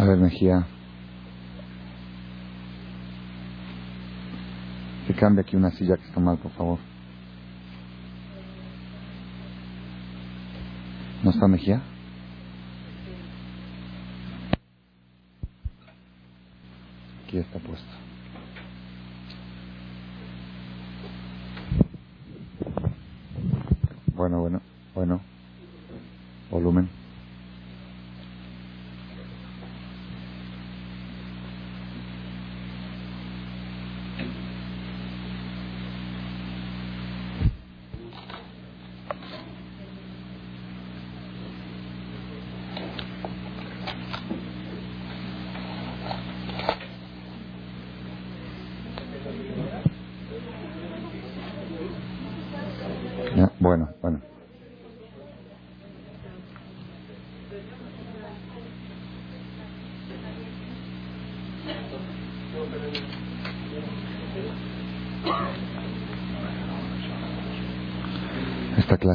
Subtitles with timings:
[0.00, 0.66] A ver, Mejía.
[5.06, 6.78] Que cambie aquí una silla que está mal, por favor.
[11.22, 11.82] ¿No está Mejía?
[17.24, 17.92] Aquí está puesto.
[24.14, 24.62] Bueno, bueno,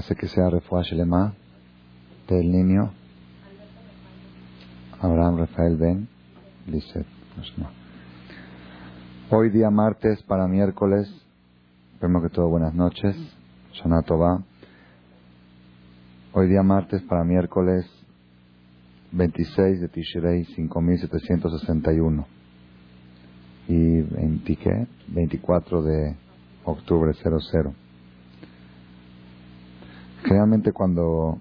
[0.06, 1.34] Clase que sea Refuash Lema
[2.28, 2.92] del niño
[5.02, 6.08] Abraham Rafael Ben
[6.68, 7.08] Lisset.
[9.32, 11.12] Hoy día martes para miércoles,
[12.00, 13.16] primero que todo buenas noches,
[13.74, 14.44] Shana Tova.
[16.34, 17.90] Hoy día martes para miércoles
[19.12, 22.28] 26 de Tishrei 5761
[23.70, 24.88] y 20, ¿qué?
[25.08, 26.16] 24 de
[26.64, 27.85] octubre 00.
[30.26, 31.38] Generalmente cuando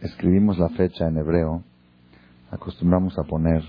[0.00, 1.62] escribimos la fecha en hebreo,
[2.50, 3.62] acostumbramos a poner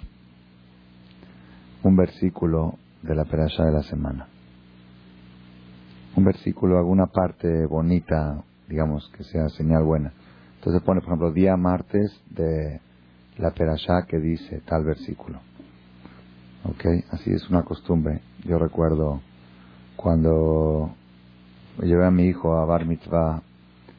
[1.84, 4.28] un versículo de la perasha de la semana.
[6.16, 10.14] Un versículo, alguna parte bonita, digamos, que sea señal buena.
[10.56, 12.80] Entonces pone, por ejemplo, día martes de
[13.38, 15.42] la perasha que dice tal versículo.
[16.64, 16.86] ¿Ok?
[17.12, 18.22] Así es una costumbre.
[18.46, 19.20] Yo recuerdo
[19.98, 20.96] cuando
[21.82, 23.44] llevé a mi hijo a Bar Mitzvah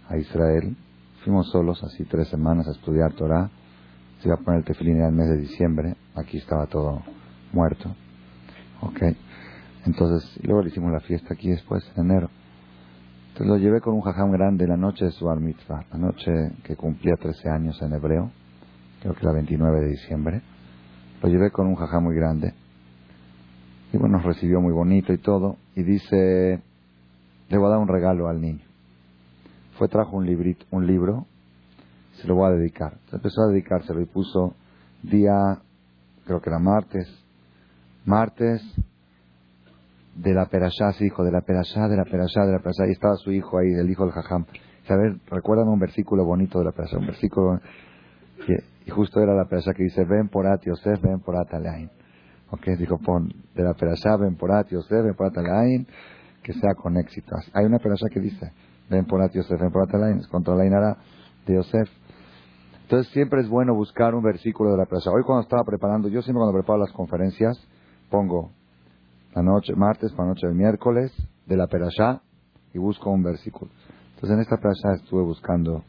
[0.08, 0.76] a Israel,
[1.24, 3.50] fuimos solos, así tres semanas a estudiar Torah.
[4.20, 5.96] Se iba a poner el tefilín en el mes de diciembre.
[6.14, 7.02] Aquí estaba todo
[7.52, 7.94] muerto.
[8.80, 9.02] ¿Ok?
[9.84, 12.30] Entonces, y luego le hicimos la fiesta aquí después, en enero.
[13.28, 16.32] Entonces lo llevé con un jajam grande la noche de su bar mitzvah, la noche
[16.64, 18.30] que cumplía 13 años en hebreo,
[19.00, 20.42] creo que la 29 de diciembre.
[21.22, 22.54] Lo llevé con un jajam muy grande.
[23.92, 25.56] Y bueno, nos recibió muy bonito y todo.
[25.74, 26.60] Y dice,
[27.48, 28.65] le voy a dar un regalo al niño.
[29.78, 31.26] Fue, trajo un, librito, un libro,
[32.14, 32.92] se lo voy a dedicar.
[32.92, 34.54] Entonces empezó a dedicárselo y puso
[35.02, 35.60] día,
[36.24, 37.08] creo que era martes,
[38.04, 38.62] martes
[40.14, 42.92] de la perashá, su hijo, de la perashá, de la perashá, de la perashá, y
[42.92, 44.46] estaba su hijo ahí, el hijo del jajam.
[44.88, 47.60] A ver, recuerdan un versículo bonito de la perashá, un versículo,
[48.48, 51.52] y, y justo era la perashá que dice, ven por At Yosef, ven por At
[51.52, 51.90] Alain.
[52.50, 55.86] Ok, dijo, pon, de la perashá, ven por At Yosef, ven por At Alain,
[56.42, 57.36] que sea con éxito.
[57.52, 58.52] Hay una perashá que dice,
[58.88, 60.96] ven por At Yosef, ven por At Alain, es contra la Inara
[61.46, 61.88] de Yosef.
[62.82, 65.10] Entonces siempre es bueno buscar un versículo de la perashá.
[65.10, 67.58] Hoy cuando estaba preparando, yo siempre cuando preparo las conferencias,
[68.10, 68.50] pongo
[69.34, 71.12] la noche, martes para noche del miércoles,
[71.44, 72.22] de la Perashá,
[72.72, 73.70] y busco un versículo.
[74.14, 75.84] Entonces en esta Perashá estuve buscando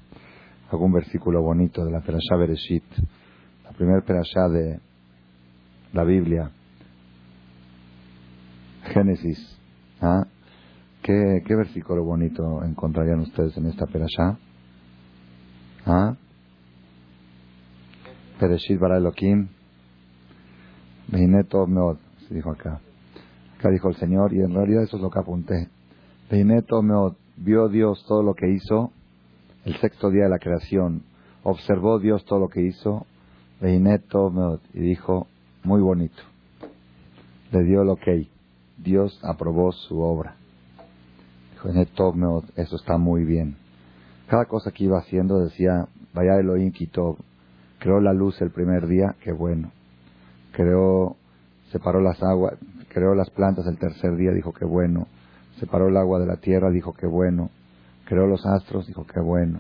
[0.70, 2.84] algún versículo bonito de la Perashá Bereshit,
[3.64, 4.82] la primera Perashá de
[5.94, 6.52] la Biblia,
[8.94, 9.58] Génesis.
[10.02, 10.26] ¿ah?
[11.08, 14.38] ¿Qué, ¿Qué versículo bonito encontrarían ustedes en esta Perashá?
[15.86, 16.18] ¿Ah?
[18.38, 19.48] Pereshit bara Elohim,
[21.10, 21.98] Meod,
[22.28, 22.82] se dijo acá.
[23.58, 25.70] Acá dijo el Señor, y en realidad eso es lo que apunté.
[26.30, 28.92] Behineto Meod, vio Dios todo lo que hizo,
[29.64, 31.04] el sexto día de la creación,
[31.44, 33.06] observó Dios todo lo que hizo,
[33.62, 35.28] Behineto Meod, y dijo,
[35.64, 36.22] muy bonito.
[37.54, 38.28] Le dio el ok.
[38.78, 40.36] Dios aprobó su obra.
[41.58, 43.56] Dijo, Behineto Meod, eso está muy bien.
[44.28, 47.18] Cada cosa que iba haciendo decía, vaya Elohim quitó,
[47.80, 49.72] creó la luz el primer día, qué bueno.
[50.52, 51.16] Creó,
[51.72, 52.54] separó las aguas,
[52.90, 55.08] creó las plantas el tercer día, dijo qué bueno.
[55.60, 57.50] Separó el agua de la tierra, dijo qué bueno.
[58.06, 59.60] Creó los astros, dijo qué bueno.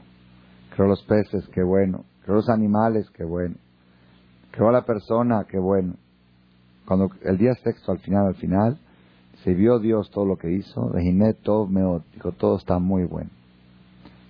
[0.75, 2.05] Creó los peces, qué bueno.
[2.23, 3.55] Creó los animales, qué bueno.
[4.51, 5.95] Creó a la persona, qué bueno.
[6.85, 8.77] Cuando el día sexto, al final, al final,
[9.43, 10.91] se vio Dios todo lo que hizo.
[11.43, 13.29] todo Meot, dijo todo está muy bueno.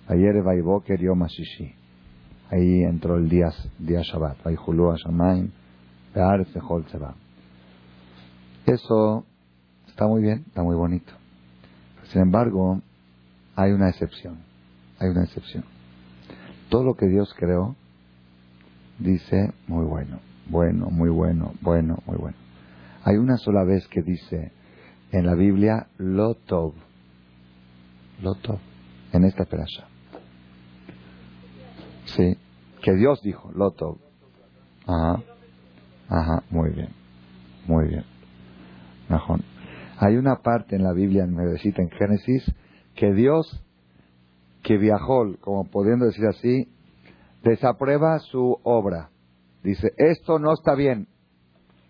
[0.06, 1.74] Ayer Vaiboker Yom Ashishi.
[2.50, 4.42] Ahí entró el día, día Shabbat.
[4.42, 5.50] Vaihulu Hashamayim.
[6.14, 7.14] Be'ar Sehol Seba.
[8.66, 9.24] Eso
[9.86, 11.12] está muy bien, está muy bonito.
[12.04, 12.80] Sin embargo,
[13.54, 14.38] hay una excepción.
[14.98, 15.64] Hay una excepción.
[16.68, 17.76] Todo lo que Dios creó
[18.98, 22.36] dice muy bueno, bueno, muy bueno, bueno, muy bueno.
[23.04, 24.52] Hay una sola vez que dice
[25.12, 26.74] en la Biblia Lotov,
[28.22, 28.58] Lotov,
[29.12, 29.86] en esta perasha.
[32.04, 32.36] Sí,
[32.82, 33.98] que Dios dijo, Lotov.
[34.86, 35.22] Ajá,
[36.08, 36.88] ajá, muy bien,
[37.66, 38.04] muy bien.
[39.98, 42.54] Hay una parte en la Biblia, en en Génesis,
[42.94, 43.62] que Dios,
[44.62, 46.68] que viajó, como pudiendo decir así,
[47.42, 49.10] desaprueba su obra.
[49.62, 51.08] Dice, esto no está bien.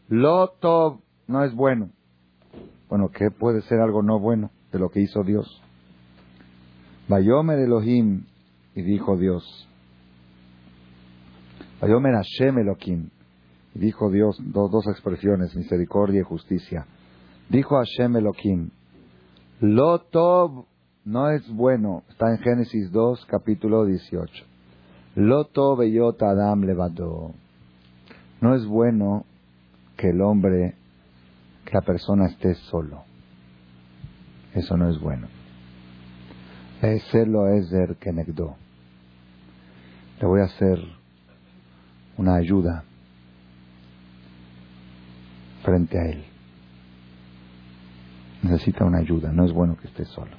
[0.08, 1.90] Loto no es bueno.
[2.88, 5.62] Bueno, ¿qué puede ser algo no bueno de lo que hizo Dios?
[7.08, 8.24] Vayomer Elohim,
[8.74, 9.68] y dijo Dios.
[11.80, 13.10] Vayomer Hashem Elohim,
[13.74, 16.86] y dijo Dios, dos expresiones, misericordia y justicia.
[17.48, 18.70] Dijo Hashem Elohim,
[19.60, 20.02] Lo
[21.04, 24.44] no es bueno, está en Génesis 2, capítulo 18.
[25.14, 27.32] Loto beyot Adam levado.
[28.42, 29.24] No es bueno
[29.96, 30.74] que el hombre,
[31.68, 33.04] que la persona esté solo.
[34.54, 35.28] Eso no es bueno.
[36.80, 38.56] Ese lo es el que negó.
[40.18, 40.78] Le voy a hacer
[42.16, 42.84] una ayuda
[45.62, 46.24] frente a él.
[48.42, 50.36] Necesita una ayuda, no es bueno que esté solo.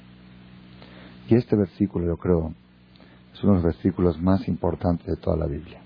[1.28, 2.54] Y este versículo, yo creo,
[3.32, 5.80] es uno de los versículos más importantes de toda la Biblia.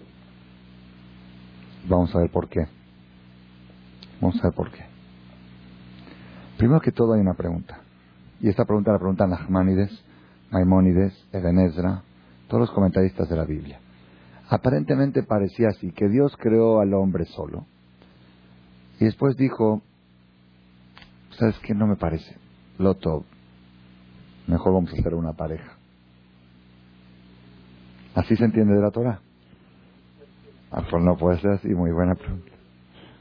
[1.87, 2.67] Vamos a ver por qué.
[4.23, 4.94] Vamos a ver por qué.
[6.56, 7.80] Primero que todo hay una pregunta.
[8.40, 9.90] Y esta pregunta la preguntan Nachmanides,
[10.50, 12.02] Maimónides, Ebenezra,
[12.48, 13.80] todos los comentaristas de la Biblia.
[14.48, 17.66] Aparentemente parecía así, que Dios creó al hombre solo.
[19.00, 19.82] Y después dijo,
[21.38, 21.74] ¿sabes qué?
[21.74, 22.36] No me parece.
[22.78, 23.24] Loto,
[24.46, 25.76] mejor vamos a hacer una pareja.
[28.14, 29.20] ¿Así se entiende de la Torah?
[30.70, 32.52] Ah, pues no puede ser así, muy buena pregunta.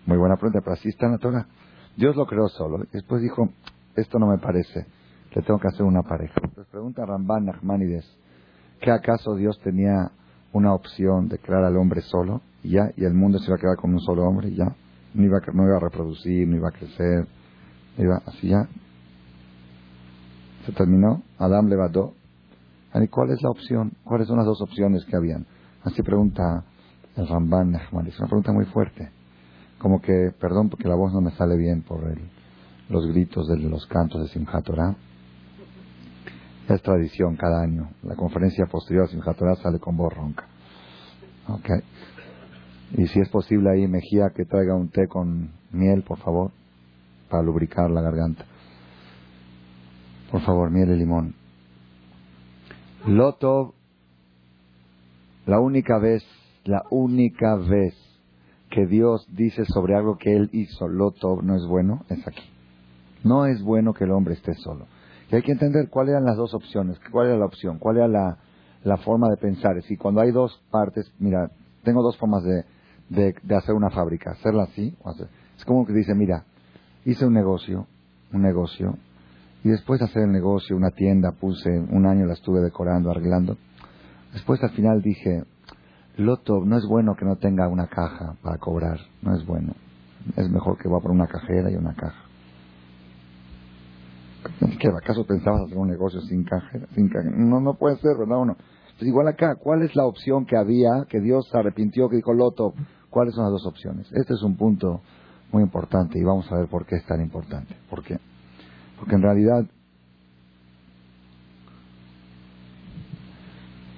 [0.05, 1.47] Muy buena pregunta, pero así está en la Torah.
[1.95, 2.83] Dios lo creó solo.
[2.91, 3.49] Después dijo,
[3.95, 4.85] esto no me parece,
[5.33, 6.33] le tengo que hacer una pareja.
[6.43, 8.05] Entonces pregunta Ramban Nachmanides,
[8.81, 10.11] ¿que acaso Dios tenía
[10.51, 12.41] una opción de crear al hombre solo?
[12.63, 14.75] Y ya, y el mundo se iba a quedar con un solo hombre y ya.
[15.13, 17.27] No iba, no iba a reproducir, no iba a crecer,
[17.97, 18.67] iba así ya.
[20.65, 22.13] Se terminó, Adam levantó
[23.01, 23.93] ¿Y cuál es la opción?
[24.03, 25.47] ¿Cuáles son las dos opciones que habían?
[25.83, 26.63] Así pregunta
[27.15, 29.09] el Ramban Es una pregunta muy fuerte.
[29.83, 32.17] Como que, perdón porque la voz no me sale bien por el,
[32.87, 34.65] los gritos de los cantos de Simchat.
[36.69, 37.89] Es tradición cada año.
[38.01, 40.47] La conferencia posterior a Simchat sale con voz ronca.
[41.49, 41.69] Ok.
[42.97, 46.51] Y si es posible ahí, Mejía, que traiga un té con miel, por favor,
[47.29, 48.45] para lubricar la garganta.
[50.31, 51.35] Por favor, miel y limón.
[53.05, 53.73] Loto,
[55.45, 56.23] la única vez,
[56.63, 58.02] la única vez
[58.73, 62.49] que Dios dice sobre algo que Él hizo, Loto, no es bueno, es aquí.
[63.23, 64.87] No es bueno que el hombre esté solo.
[65.31, 68.07] Y hay que entender cuáles eran las dos opciones, cuál era la opción, cuál era
[68.07, 69.79] la, forma de pensar.
[69.83, 71.51] Si cuando hay dos partes, mira,
[71.83, 72.65] tengo dos formas de,
[73.09, 76.43] de, de hacer una fábrica, hacerla así, o hacer, es como que dice, mira,
[77.05, 77.85] hice un negocio,
[78.33, 78.97] un negocio,
[79.63, 83.55] y después de hacer el negocio, una tienda, puse, un año la estuve decorando, arreglando.
[84.33, 85.43] Después al final dije,
[86.17, 89.73] Loto, no es bueno que no tenga una caja para cobrar, no es bueno.
[90.37, 92.23] Es mejor que va por una cajera y una caja.
[94.79, 96.85] ¿Qué, ¿Acaso pensabas hacer un negocio sin cajera?
[96.93, 97.09] Sin
[97.49, 98.37] No, no puede ser, ¿verdad?
[98.39, 98.55] Uno.
[98.97, 102.33] Pues igual acá, ¿cuál es la opción que había, que Dios se arrepintió, que dijo
[102.33, 102.73] Loto?
[103.09, 104.07] ¿Cuáles son las dos opciones?
[104.13, 105.01] Este es un punto
[105.51, 107.75] muy importante y vamos a ver por qué es tan importante.
[107.89, 108.19] ¿Por qué?
[108.99, 109.65] Porque en realidad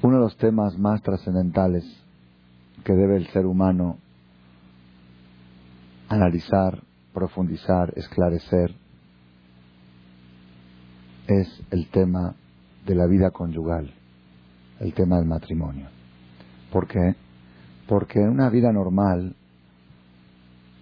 [0.01, 1.84] uno de los temas más trascendentales
[2.86, 3.98] que debe el ser humano
[6.08, 8.75] analizar, profundizar, esclarecer,
[11.27, 12.36] es el tema
[12.86, 13.92] de la vida conyugal,
[14.80, 15.88] el tema del matrimonio.
[16.72, 17.15] ¿Por qué?
[17.88, 19.36] Porque en una vida normal,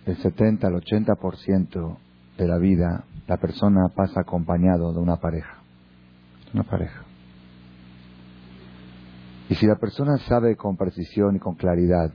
[0.05, 1.97] el 70 al 80%
[2.37, 5.59] de la vida la persona pasa acompañado de una pareja.
[6.53, 7.12] Una pareja.
[9.49, 12.11] Y si la persona sabe con precisión y con claridad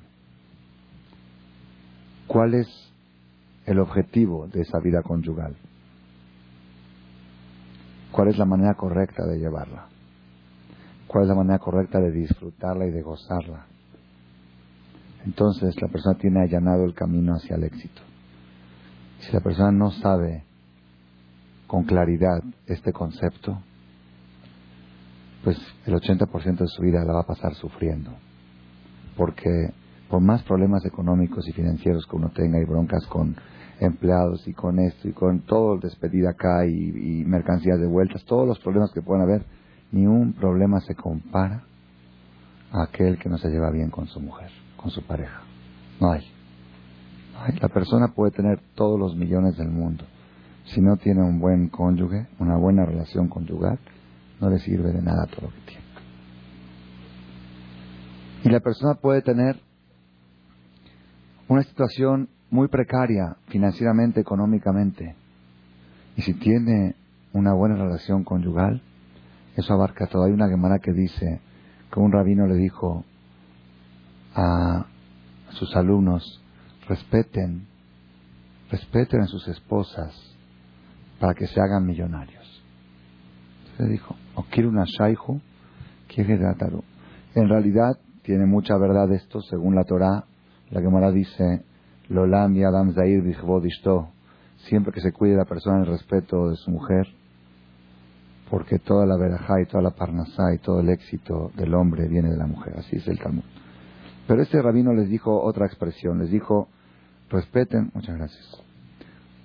[2.26, 2.68] cuál es
[3.66, 5.56] el objetivo de esa vida conyugal,
[8.12, 9.86] cuál es la manera correcta de llevarla,
[11.06, 13.66] cuál es la manera correcta de disfrutarla y de gozarla,
[15.24, 18.00] entonces la persona tiene allanado el camino hacia el éxito.
[19.20, 20.44] Si la persona no sabe
[21.66, 23.60] con claridad este concepto,
[25.44, 28.10] pues el 80% de su vida la va a pasar sufriendo.
[29.16, 29.72] Porque
[30.08, 33.36] por más problemas económicos y financieros que uno tenga y broncas con
[33.80, 38.46] empleados y con esto y con todo el despedida acá y, mercancías de vueltas, todos
[38.46, 39.44] los problemas que puedan haber,
[39.92, 41.62] ni un problema se compara
[42.72, 45.42] a aquel que no se lleva bien con su mujer, con su pareja.
[46.00, 46.24] No hay.
[47.32, 47.56] No hay.
[47.60, 50.04] La persona puede tener todos los millones del mundo.
[50.64, 53.78] Si no tiene un buen cónyuge, una buena relación conyugal,
[54.40, 55.84] no le sirve de nada todo lo que tiene.
[58.44, 59.60] Y la persona puede tener
[61.48, 65.16] una situación muy precaria financieramente, económicamente.
[66.16, 66.94] Y si tiene
[67.32, 68.82] una buena relación conyugal,
[69.56, 70.24] eso abarca todo.
[70.24, 71.40] Hay una Gemara que dice
[71.92, 73.04] que un rabino le dijo
[74.34, 74.86] a
[75.50, 76.40] sus alumnos,
[76.88, 77.66] respeten,
[78.70, 80.14] respeten a sus esposas
[81.18, 82.62] para que se hagan millonarios.
[83.76, 84.84] Se dijo, o quiere una
[87.34, 90.26] En realidad tiene mucha verdad esto, según la Torah.
[90.70, 91.64] La Gemara dice,
[92.08, 93.24] Lolam y Adam Zair
[94.68, 97.08] siempre que se cuide la persona en el respeto de su mujer,
[98.48, 102.30] porque toda la verajá y toda la parnasá y todo el éxito del hombre viene
[102.30, 103.42] de la mujer, así es el Talmud.
[104.28, 106.68] Pero este rabino les dijo otra expresión, les dijo,
[107.28, 108.62] respeten, muchas gracias,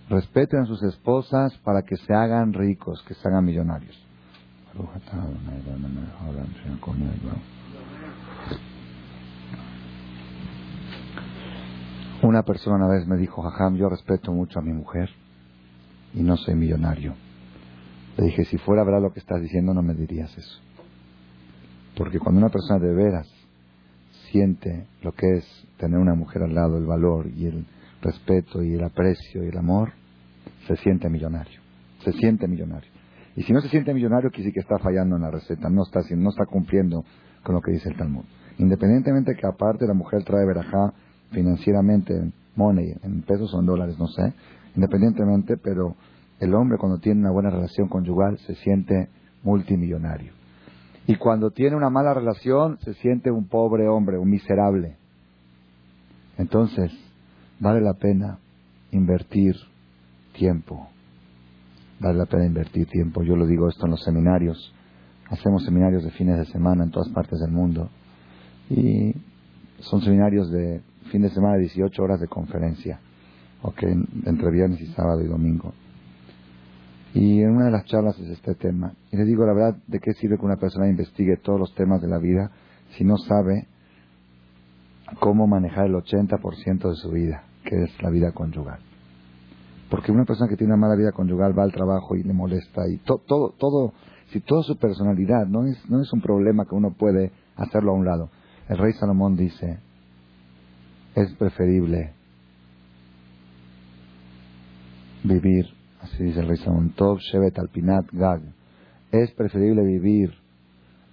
[0.10, 4.13] respeten a sus esposas para que se hagan ricos, que se hagan millonarios.
[12.24, 15.10] Una persona una vez me dijo, Jajam, yo respeto mucho a mi mujer
[16.14, 17.14] y no soy millonario.
[18.18, 20.60] Le dije, si fuera verdad lo que estás diciendo, no me dirías eso.
[21.98, 23.28] Porque cuando una persona de veras
[24.32, 27.66] siente lo que es tener una mujer al lado, el valor y el
[28.02, 29.92] respeto y el aprecio y el amor,
[30.68, 31.60] se siente millonario.
[32.04, 32.93] Se siente millonario.
[33.36, 35.84] Y si no se siente millonario, quiere decir que está fallando en la receta, no
[35.84, 37.04] está, no está cumpliendo
[37.42, 38.24] con lo que dice el Talmud.
[38.60, 40.94] Independientemente que aparte la mujer trae verajá
[41.32, 44.34] financieramente, money, en pesos o en dólares, no sé,
[44.76, 45.96] independientemente, pero
[46.40, 49.10] el hombre cuando tiene una buena relación conyugal se siente
[49.44, 50.34] multimillonario.
[51.08, 54.96] Y cuando tiene una mala relación se siente un pobre hombre, un miserable.
[56.38, 56.92] Entonces,
[57.60, 58.38] vale la pena
[58.92, 59.56] invertir
[60.34, 60.88] tiempo.
[62.04, 63.24] Vale la pena invertir tiempo.
[63.24, 64.74] Yo lo digo esto en los seminarios.
[65.30, 67.90] Hacemos seminarios de fines de semana en todas partes del mundo.
[68.70, 69.16] Y
[69.80, 70.82] son seminarios de
[71.12, 73.00] fin de semana 18 horas de conferencia,
[73.62, 73.94] okay,
[74.26, 75.74] entre viernes y sábado y domingo.
[77.14, 78.94] Y en una de las charlas es este tema.
[79.10, 82.02] Y le digo la verdad, ¿de qué sirve que una persona investigue todos los temas
[82.02, 82.52] de la vida
[82.98, 83.68] si no sabe
[85.22, 88.80] cómo manejar el 80% de su vida, que es la vida conyugal?
[89.94, 92.88] Porque una persona que tiene una mala vida conyugal va al trabajo y le molesta
[92.88, 93.94] y todo, todo,
[94.32, 97.94] si toda su personalidad no es, no es un problema que uno puede hacerlo a
[97.94, 98.32] un lado.
[98.70, 99.78] El rey Salomón dice,
[101.14, 102.12] es preferible
[105.24, 105.68] vivir,
[106.02, 106.58] así dice el rey
[106.96, 108.42] Tov Shevet Alpinat Gag,
[109.12, 110.34] es preferible vivir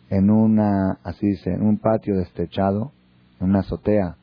[0.09, 2.93] en una, así dice, en un patio destechado,
[3.41, 4.17] en una azotea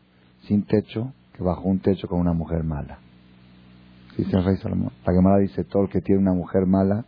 [0.47, 3.01] sin techo, que bajo un techo con una mujer mala.
[4.17, 4.91] Dice el rey Salomón.
[5.05, 7.05] La Gemara dice, todo el que tiene una mujer mala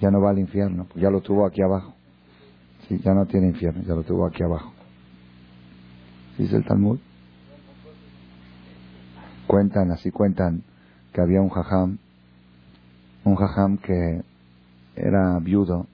[0.00, 1.94] ya no va al infierno, pues ya lo tuvo aquí abajo.
[2.88, 4.72] Ya no tiene infierno, ya lo tuvo aquí abajo.
[6.38, 6.98] Dice el Talmud.
[9.46, 10.62] Cuentan, así cuentan,
[11.12, 11.98] que había un jajam,
[13.24, 14.22] un jajam que
[14.96, 15.86] era viudo,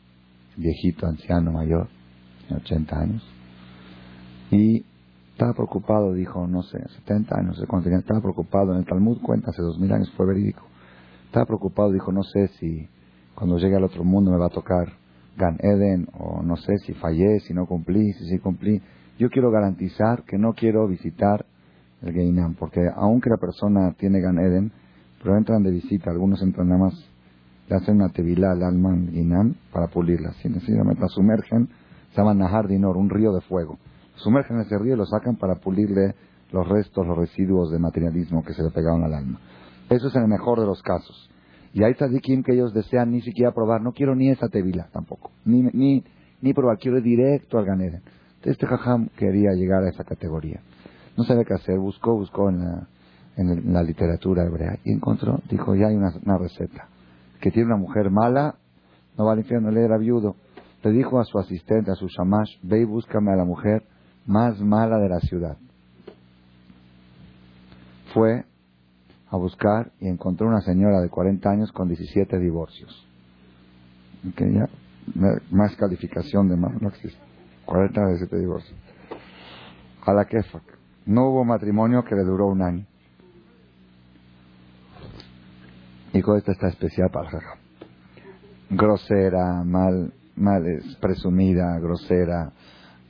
[0.56, 1.88] viejito, anciano, mayor,
[2.48, 3.22] de 80 años,
[4.50, 4.84] y
[5.32, 8.86] estaba preocupado, dijo, no sé, 70 años, no sé cuánto tenía, estaba preocupado, en el
[8.86, 10.62] Talmud cuenta, hace dos mil años fue verídico,
[11.26, 12.88] estaba preocupado, dijo, no sé si
[13.34, 14.92] cuando llegue al otro mundo me va a tocar
[15.36, 18.80] Gan Eden, o no sé si fallé, si no cumplí, si sí cumplí.
[19.18, 21.46] Yo quiero garantizar que no quiero visitar
[22.02, 24.72] el Geinam, porque aunque la persona tiene Gan Eden,
[25.22, 26.94] pero entran de visita, algunos entran nada más,
[27.68, 31.68] le hacen una tevila al alma en para pulirla, si necesariamente la sumergen,
[32.10, 33.78] se llama Nahar Dinor, un río de fuego.
[34.16, 36.14] Sumergen ese río y lo sacan para pulirle
[36.52, 39.40] los restos, los residuos de materialismo que se le pegaron al alma.
[39.88, 41.30] Eso es en el mejor de los casos.
[41.72, 45.30] Y hay tzadikim que ellos desean ni siquiera probar, no quiero ni esa tevila tampoco,
[45.44, 46.04] ni, ni,
[46.42, 48.02] ni probar, quiero ir directo al Ganeden.
[48.42, 50.60] Este jajam quería llegar a esa categoría.
[51.16, 52.88] No sabía qué hacer, buscó, buscó en la,
[53.36, 56.88] en, la literatura hebrea y encontró, dijo, ya hay una, receta.
[57.40, 58.56] Que tiene una mujer mala,
[59.16, 60.36] no va al infierno, él era viudo.
[60.82, 63.84] Le dijo a su asistente, a su shamash, ve y búscame a la mujer
[64.26, 65.56] más mala de la ciudad.
[68.12, 68.44] Fue
[69.28, 73.06] a buscar y encontró una señora de 40 años con 17 divorcios.
[74.32, 74.68] Okay, ya,
[75.50, 77.18] más calificación de más no existe.
[77.64, 78.78] 40 17 divorcios.
[80.04, 80.62] A la kefak.
[81.06, 82.86] No hubo matrimonio que le duró un año.
[86.12, 87.58] Y con esta está especial para Jajam.
[88.70, 90.62] Grosera, mal, mal,
[91.00, 92.52] presumida, grosera,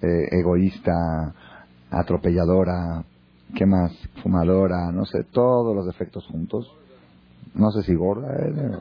[0.02, 1.34] eh, egoísta,
[1.90, 3.04] atropelladora,
[3.54, 3.92] ¿qué más?
[4.22, 6.70] Fumadora, no sé, todos los defectos juntos.
[7.54, 8.78] No sé si gorda, ¿eh?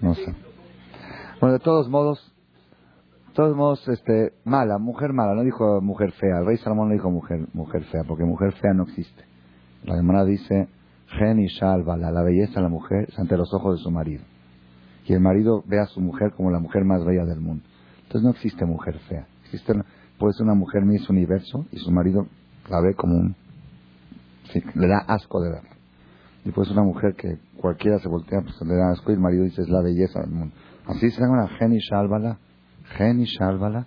[0.00, 0.34] no sé.
[1.40, 2.32] Bueno, de todos modos,
[3.28, 6.38] de todos modos, este, mala, mujer mala, no dijo mujer fea.
[6.38, 9.24] El rey Salomón no dijo mujer, mujer fea, porque mujer fea no existe.
[9.84, 10.68] La hermana dice,
[11.18, 14.22] gen y shalvala, la belleza de la mujer es ante los ojos de su marido.
[15.06, 17.64] Y el marido ve a su mujer como la mujer más bella del mundo.
[18.10, 19.24] Entonces no existe mujer fea.
[19.44, 19.72] Existe
[20.18, 22.26] puede ser una mujer Universo y su marido
[22.68, 23.36] la ve como un...
[24.74, 25.70] le da asco de verla.
[26.44, 29.44] Y puede una mujer que cualquiera se voltea, pues le da asco y el marido
[29.44, 30.52] dice es la belleza del mundo.
[30.86, 32.38] Así se llama Gen y Shalvala.
[32.96, 33.86] Gen y Shalvala.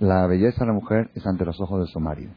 [0.00, 2.30] La belleza de la mujer es ante los ojos de su marido.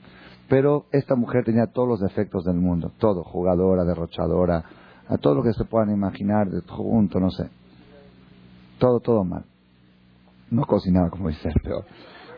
[0.49, 2.91] Pero esta mujer tenía todos los defectos del mundo.
[2.97, 3.23] Todo.
[3.23, 4.65] Jugadora, derrochadora,
[5.07, 7.49] a todo lo que se puedan imaginar, de junto, no sé.
[8.79, 9.45] Todo, todo mal.
[10.51, 11.85] No cocinaba, como dice el peor.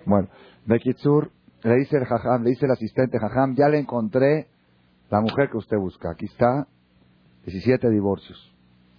[0.06, 0.30] Bueno,
[0.66, 1.32] Bekitsur,
[1.64, 4.48] le dice el jajam, le dice el asistente jajam, ya le encontré
[5.10, 6.12] la mujer que usted busca.
[6.12, 6.68] Aquí está,
[7.46, 8.54] 17 divorcios.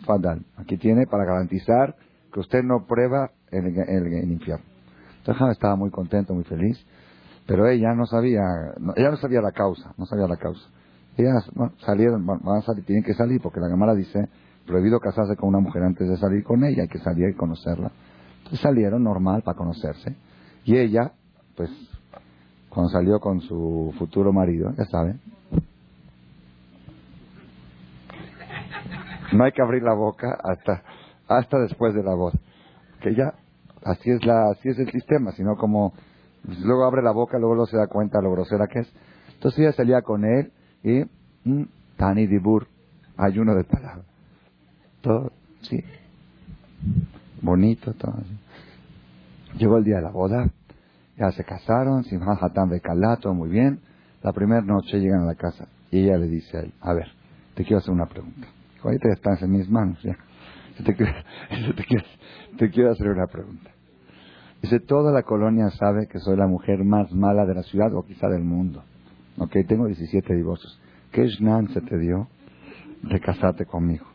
[0.05, 0.45] Fadal.
[0.57, 1.97] Aquí tiene para garantizar
[2.33, 4.65] que usted no prueba en el, infierno.
[5.19, 6.85] Entonces Jajam estaba muy contento, muy feliz,
[7.47, 8.43] pero ella no sabía,
[8.97, 10.69] ella no sabía la causa, no sabía la causa.
[11.17, 11.49] Ellas
[11.87, 12.27] salieron,
[12.85, 14.29] tienen que salir porque la cámara dice
[14.67, 17.93] prohibido casarse con una mujer antes de salir con ella, hay que salir y conocerla.
[18.45, 20.15] Entonces salieron normal para conocerse.
[20.67, 21.13] Y ella,
[21.57, 21.71] pues,
[22.69, 25.19] cuando salió con su futuro marido, ya saben,
[29.33, 30.83] no hay que abrir la boca hasta,
[31.27, 32.35] hasta después de la voz.
[33.01, 33.33] Que ya,
[33.83, 35.95] así es la, así es el sistema, sino como
[36.45, 38.93] pues, luego abre la boca, luego no se da cuenta lo grosera que es.
[39.33, 41.05] Entonces ella salía con él y
[41.49, 41.65] mm,
[41.97, 42.67] Tani Dibur,
[43.17, 44.05] ayuno de palabra.
[45.01, 45.83] Todo, sí.
[47.41, 48.15] Bonito, todo.
[49.59, 50.51] Llegó el día de la boda,
[51.17, 52.81] ya se casaron, sin Hatán de
[53.21, 53.81] todo muy bien.
[54.23, 57.07] La primera noche llegan a la casa y ella le dice a él, a ver,
[57.55, 58.49] te quiero hacer una pregunta.
[58.83, 60.17] Ahorita estás en mis manos, ya.
[60.85, 61.13] Te quiero,
[62.59, 63.71] te quiero hacer una pregunta.
[64.61, 68.03] Dice, toda la colonia sabe que soy la mujer más mala de la ciudad o
[68.03, 68.83] quizá del mundo.
[69.39, 70.81] Ok, tengo 17 divorcios.
[71.13, 72.27] ¿Qué shnan se te dio
[73.03, 74.14] de casarte conmigo?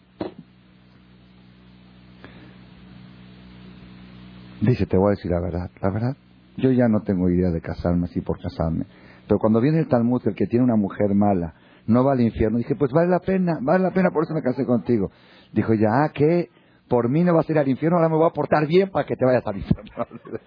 [4.62, 5.70] Dice, te voy a decir la verdad.
[5.82, 6.18] La verdad,
[6.58, 8.86] yo ya no tengo idea de casarme así por casarme.
[9.28, 11.54] Pero cuando viene el Talmud, el que tiene una mujer mala,
[11.88, 14.42] no va al infierno, dije, pues vale la pena, vale la pena, por eso me
[14.42, 15.12] casé contigo.
[15.54, 16.50] Dijo, ya, ¿qué?
[16.88, 19.06] Por mí no vas a ir al infierno, ahora me voy a portar bien para
[19.06, 20.06] que te vayas al infierno.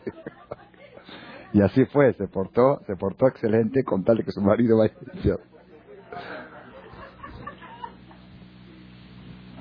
[1.53, 4.93] y así fue, se portó, se portó excelente con tal de que su marido vaya
[5.01, 5.45] al infierno.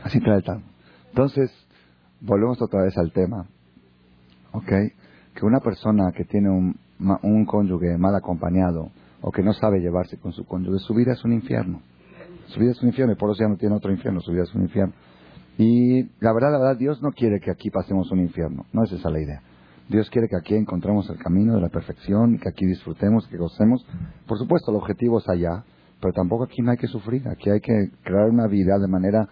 [0.03, 0.65] Así trae el Talmud.
[1.09, 1.51] Entonces,
[2.19, 3.45] volvemos otra vez al tema.
[4.53, 4.71] ¿Ok?
[5.33, 6.75] Que una persona que tiene un,
[7.23, 11.23] un cónyuge mal acompañado o que no sabe llevarse con su cónyuge, su vida es
[11.23, 11.81] un infierno.
[12.47, 14.43] Su vida es un infierno y por eso ya no tiene otro infierno, su vida
[14.43, 14.93] es un infierno.
[15.57, 18.91] Y la verdad, la verdad, Dios no quiere que aquí pasemos un infierno, no es
[18.91, 19.41] esa la idea.
[19.89, 23.85] Dios quiere que aquí encontremos el camino de la perfección, que aquí disfrutemos, que gocemos.
[24.25, 25.63] Por supuesto, el objetivo es allá,
[25.99, 29.27] pero tampoco aquí no hay que sufrir, aquí hay que crear una vida de manera,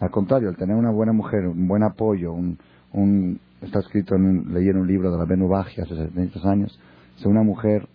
[0.00, 2.58] al contrario, el tener una buena mujer, un buen apoyo, un,
[2.92, 6.80] un está escrito, en, leí en un libro de la Benubagia hace 700 años,
[7.18, 7.88] es una mujer,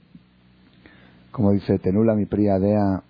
[1.31, 3.03] como dice, tenula mi priadea,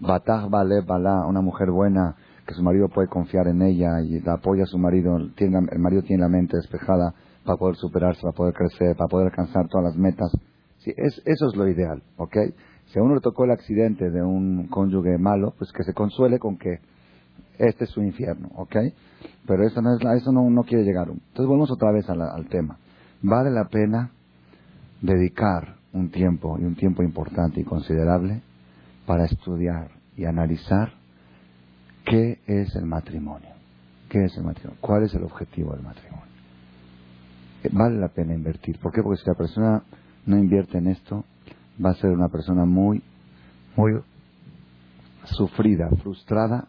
[0.00, 4.34] batah vale bala, una mujer buena, que su marido puede confiar en ella y la
[4.34, 8.32] apoya a su marido, tiene, el marido tiene la mente despejada para poder superarse, para
[8.32, 10.30] poder crecer, para poder alcanzar todas las metas.
[10.78, 12.36] Sí, es, eso es lo ideal, ¿ok?
[12.86, 16.38] Si a uno le tocó el accidente de un cónyuge malo, pues que se consuele
[16.38, 16.80] con que
[17.58, 18.76] este es su infierno, ¿ok?
[19.46, 21.08] Pero eso no, es la, eso no, quiere llegar.
[21.08, 22.78] Entonces volvemos otra vez al tema.
[23.22, 24.10] Vale la pena
[25.00, 28.42] dedicar un tiempo y un tiempo importante y considerable
[29.06, 30.92] para estudiar y analizar
[32.04, 33.50] qué es el matrimonio.
[34.08, 34.78] ¿Qué es el matrimonio?
[34.80, 36.26] ¿Cuál es el objetivo del matrimonio?
[37.62, 38.78] Eh, vale la pena invertir.
[38.78, 39.02] ¿Por qué?
[39.02, 39.82] Porque si la persona
[40.26, 41.24] no invierte en esto,
[41.84, 43.02] va a ser una persona muy,
[43.76, 44.00] muy
[45.24, 46.68] sufrida, frustrada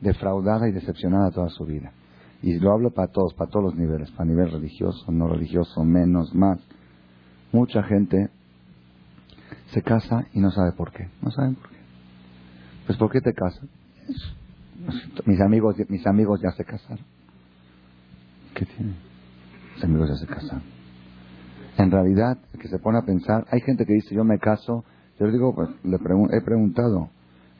[0.00, 1.92] defraudada y decepcionada toda su vida.
[2.42, 6.34] Y lo hablo para todos, para todos los niveles, para nivel religioso, no religioso, menos,
[6.34, 6.60] más.
[7.52, 8.28] Mucha gente
[9.72, 11.08] se casa y no sabe por qué.
[11.22, 11.76] No saben por qué.
[12.86, 13.64] Pues ¿por qué te casas?
[15.24, 17.04] Mis amigos, mis amigos ya se casaron.
[18.54, 18.94] ¿Qué tiene?
[19.74, 20.62] Mis amigos ya se casaron.
[21.78, 24.84] En realidad, el que se pone a pensar, hay gente que dice, yo me caso
[25.18, 27.08] Yo les digo, pues, le he preguntado,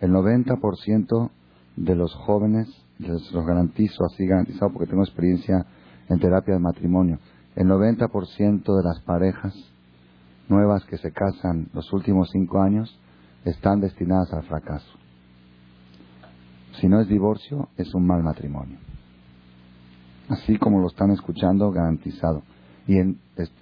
[0.01, 1.31] el 90%
[1.77, 5.67] de los jóvenes, les los garantizo así garantizado porque tengo experiencia
[6.09, 7.19] en terapia de matrimonio,
[7.57, 9.55] el 90% de las parejas
[10.49, 12.99] nuevas que se casan los últimos cinco años
[13.45, 14.99] están destinadas al fracaso.
[16.81, 18.79] Si no es divorcio, es un mal matrimonio.
[20.29, 22.43] Así como lo están escuchando, garantizado.
[22.87, 22.97] Y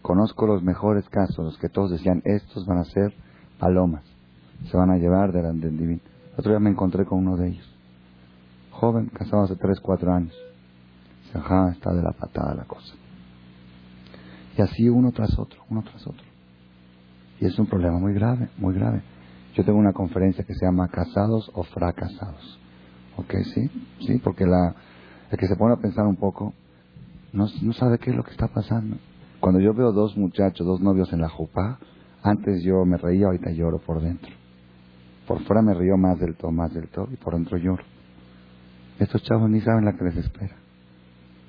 [0.00, 3.12] conozco los mejores casos, los que todos decían, estos van a ser
[3.58, 4.04] palomas,
[4.70, 6.00] se van a llevar delante del divino.
[6.36, 7.71] Otro día me encontré con uno de ellos,
[8.82, 10.34] joven, casado hace 3, 4 años.
[11.22, 12.94] Dice, ajá, está de la patada la cosa.
[14.58, 16.24] Y así uno tras otro, uno tras otro.
[17.40, 19.02] Y es un problema muy grave, muy grave.
[19.54, 22.58] Yo tengo una conferencia que se llama Casados o Fracasados.
[23.18, 23.34] ¿Ok?
[23.54, 23.70] Sí,
[24.04, 24.74] sí, porque la,
[25.30, 26.52] el que se pone a pensar un poco
[27.32, 28.96] no, no sabe qué es lo que está pasando.
[29.38, 31.78] Cuando yo veo dos muchachos, dos novios en la jupa,
[32.24, 34.30] antes yo me reía, ahorita lloro por dentro.
[35.28, 37.84] Por fuera me río más del todo, más del todo, y por dentro lloro.
[39.02, 40.54] Estos chavos ni saben la que les espera.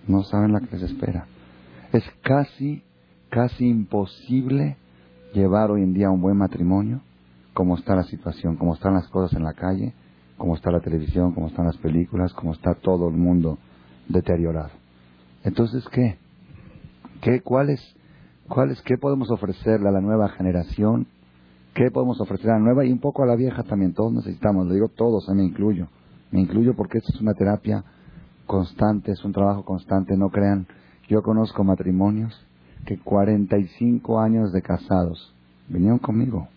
[0.07, 1.27] No saben la que les espera.
[1.91, 2.81] Es casi,
[3.29, 4.77] casi imposible
[5.35, 7.01] llevar hoy en día un buen matrimonio
[7.53, 9.93] como está la situación, como están las cosas en la calle,
[10.35, 13.59] como está la televisión, como están las películas, como está todo el mundo
[14.09, 14.71] deteriorado.
[15.43, 16.17] Entonces, ¿qué?
[17.21, 17.79] ¿Qué cuáles,
[18.47, 21.05] cuáles, qué podemos ofrecerle a la nueva generación?
[21.75, 23.93] ¿Qué podemos ofrecer a la nueva y un poco a la vieja también?
[23.93, 25.87] Todos necesitamos, lo digo todos, me incluyo.
[26.33, 27.83] Me incluyo porque esto es una terapia
[28.47, 30.65] constante, es un trabajo constante, no crean.
[31.07, 32.33] Yo conozco matrimonios
[32.87, 35.31] que 45 años de casados
[35.67, 36.47] vinieron conmigo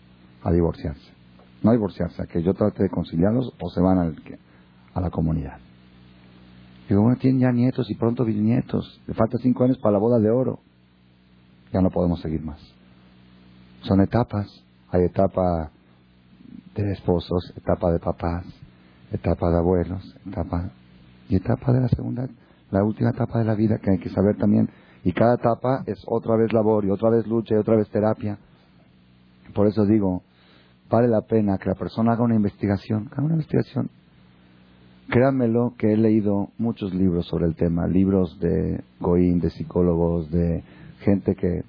[0.41, 1.11] a divorciarse.
[1.61, 4.15] No a divorciarse, a que yo trate de conciliarlos o se van al,
[4.95, 5.59] a la comunidad.
[6.89, 8.99] Digo, bueno, tienen ya nietos y pronto bisnietos.
[9.05, 10.57] Le falta cinco años para la boda de oro.
[11.71, 12.59] Ya no podemos seguir más.
[13.81, 14.47] Son etapas.
[14.89, 15.69] Hay etapa
[16.73, 18.43] de esposos, etapa de papás,
[19.11, 20.69] etapa de abuelos, etapa
[21.29, 22.27] y etapa de la segunda,
[22.71, 24.69] la última etapa de la vida que hay que saber también.
[25.03, 28.37] Y cada etapa es otra vez labor y otra vez lucha y otra vez terapia.
[29.53, 30.23] Por eso digo,
[30.89, 33.89] vale la pena que la persona haga una investigación, haga una investigación.
[35.09, 40.63] Créanmelo que he leído muchos libros sobre el tema, libros de Goín, de psicólogos, de
[40.99, 41.63] gente que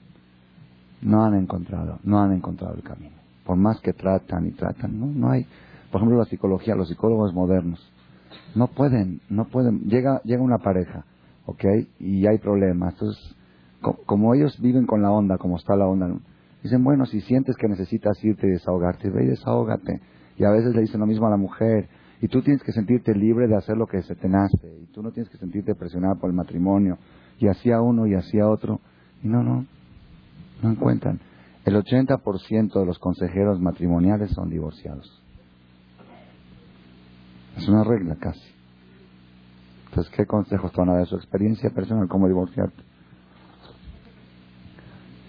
[1.03, 3.15] no han encontrado, no han encontrado el camino.
[3.45, 5.47] Por más que tratan y tratan, no, no hay.
[5.91, 7.81] Por ejemplo, la psicología, los psicólogos modernos,
[8.55, 9.81] no pueden, no pueden.
[9.85, 11.05] Llega, llega una pareja,
[11.47, 11.65] ¿ok?
[11.99, 12.95] Y hay problemas.
[12.95, 13.37] Entonces,
[14.07, 16.09] como ellos viven con la onda, como está la onda,
[16.63, 20.01] dicen, bueno, si sientes que necesitas irte y desahogarte, ve y desahógate.
[20.37, 21.89] Y a veces le dicen lo mismo a la mujer,
[22.21, 24.77] y tú tienes que sentirte libre de hacer lo que se te nace.
[24.83, 26.99] Y tú no tienes que sentirte presionado por el matrimonio.
[27.39, 28.81] Y así a uno y así a otro.
[29.23, 29.67] Y no, no.
[30.63, 31.21] No encuentran.
[31.65, 35.23] El 80% de los consejeros matrimoniales son divorciados.
[37.59, 38.55] Es una regla casi.
[39.89, 42.09] Entonces, ¿qué consejos te van a dar su experiencia personal?
[42.09, 42.83] ¿Cómo divorciarte?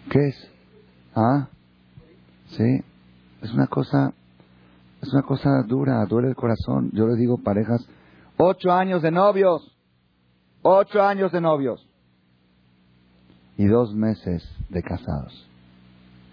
[0.09, 0.51] ¿Qué es?
[1.15, 1.47] ¿Ah?
[2.49, 2.83] Sí.
[3.41, 4.13] Es una cosa
[5.01, 6.91] es una cosa dura, duele el corazón.
[6.93, 7.87] Yo les digo, parejas,
[8.37, 9.75] ocho años de novios,
[10.61, 11.85] ocho años de novios
[13.57, 15.47] y dos meses de casados.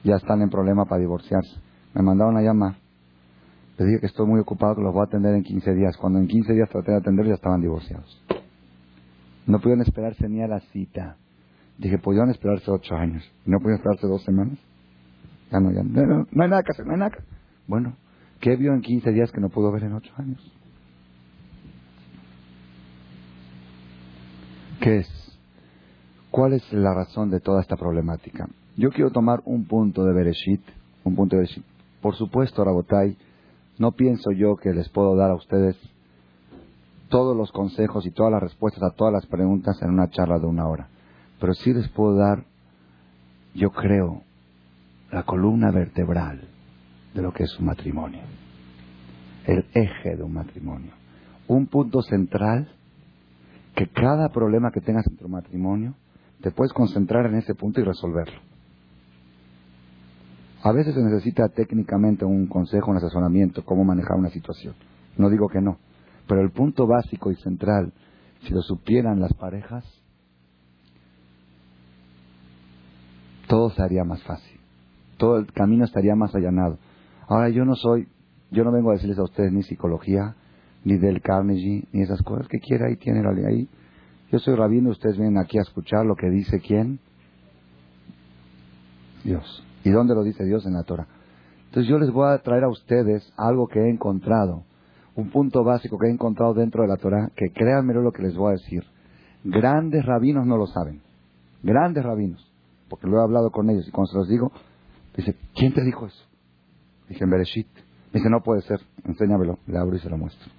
[0.03, 1.57] Ya están en problema para divorciarse.
[1.95, 2.77] Me mandaron a llamar.
[3.79, 5.97] Les dije que estoy muy ocupado, que los voy a atender en 15 días.
[5.97, 8.23] Cuando en 15 días traté de atender, ya estaban divorciados.
[9.47, 11.17] No pudieron esperarse ni a la cita.
[11.79, 13.23] Dije, ¿podían esperarse ocho años?
[13.45, 14.59] ¿Y no pudieron esperarse dos semanas?
[15.53, 17.31] Ya no, ya no, no hay nada que hacer, no hay nada que hacer.
[17.69, 17.97] Bueno,
[18.41, 20.53] ¿Qué vio en 15 días que no pudo ver en 8 años?
[24.81, 25.39] ¿Qué es?
[26.31, 28.47] ¿Cuál es la razón de toda esta problemática?
[28.77, 30.61] Yo quiero tomar un punto de Bereshit,
[31.03, 31.65] un punto de Bereshit.
[32.03, 33.17] Por supuesto, Rabotai,
[33.79, 35.77] no pienso yo que les puedo dar a ustedes
[37.09, 40.47] todos los consejos y todas las respuestas a todas las preguntas en una charla de
[40.47, 40.89] una hora.
[41.41, 42.45] Pero sí les puedo dar,
[43.55, 44.23] yo creo,
[45.13, 46.41] la columna vertebral
[47.15, 48.23] de lo que es un matrimonio.
[49.45, 50.93] El eje de un matrimonio.
[51.47, 52.69] Un punto central
[53.75, 55.95] que cada problema que tengas en tu matrimonio
[56.41, 58.41] te puedes concentrar en ese punto y resolverlo.
[60.67, 64.75] A veces se necesita técnicamente un consejo, un asesoramiento, cómo manejar una situación.
[65.17, 65.79] No digo que no.
[66.27, 67.93] Pero el punto básico y central,
[68.43, 69.85] si lo supieran las parejas,
[73.47, 74.59] todo sería más fácil.
[75.19, 76.79] Todo el camino estaría más allanado.
[77.29, 78.09] Ahora yo no soy,
[78.51, 80.35] yo no vengo a decirles a ustedes ni psicología,
[80.83, 83.69] ni del Carnegie, ni esas cosas que quiera, ahí tiene la ahí.
[84.33, 86.99] Yo soy rabino, ustedes vienen aquí a escuchar lo que dice quién?
[89.23, 89.66] Dios.
[89.87, 90.67] ¿Y dónde lo dice Dios?
[90.67, 91.07] En la Torah.
[91.67, 94.65] Entonces yo les voy a traer a ustedes algo que he encontrado,
[95.15, 98.37] un punto básico que he encontrado dentro de la Torah, que créanme lo que les
[98.37, 98.83] voy a decir.
[99.45, 101.03] Grandes rabinos no lo saben.
[101.63, 102.53] Grandes rabinos.
[102.89, 104.51] Porque lo he hablado con ellos y cuando se los digo,
[105.17, 106.25] dice, ¿quién te dijo eso?
[107.09, 107.69] Dije, en Bereshit.
[108.13, 109.61] Dice, no puede ser, enséñamelo.
[109.69, 110.51] Le abro y se lo muestro.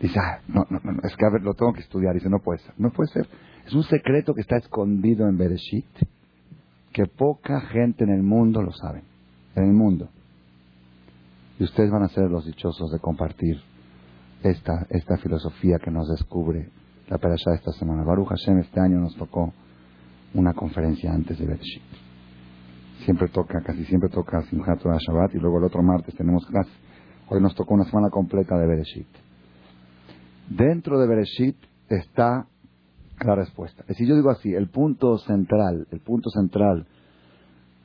[0.00, 2.14] Dice, ah, no, no, no, es que a ver, lo tengo que estudiar.
[2.14, 2.72] Dice, no puede ser.
[2.78, 3.28] No puede ser.
[3.66, 5.84] Es un secreto que está escondido en Bereshit,
[6.96, 9.02] que poca gente en el mundo lo sabe.
[9.54, 10.08] En el mundo.
[11.58, 13.60] Y ustedes van a ser los dichosos de compartir
[14.42, 16.70] esta, esta filosofía que nos descubre
[17.08, 18.02] la perashá esta semana.
[18.02, 19.52] Baruch Hashem este año nos tocó
[20.32, 21.82] una conferencia antes de Bereshit.
[23.04, 26.72] Siempre toca, casi siempre toca Simchat Torah Shabbat y luego el otro martes tenemos clase.
[27.28, 29.08] Hoy nos tocó una semana completa de Bereshit.
[30.48, 31.56] Dentro de Bereshit
[31.90, 32.46] está
[33.24, 33.82] la respuesta.
[33.82, 36.86] Es decir, yo digo así, el punto central, el punto central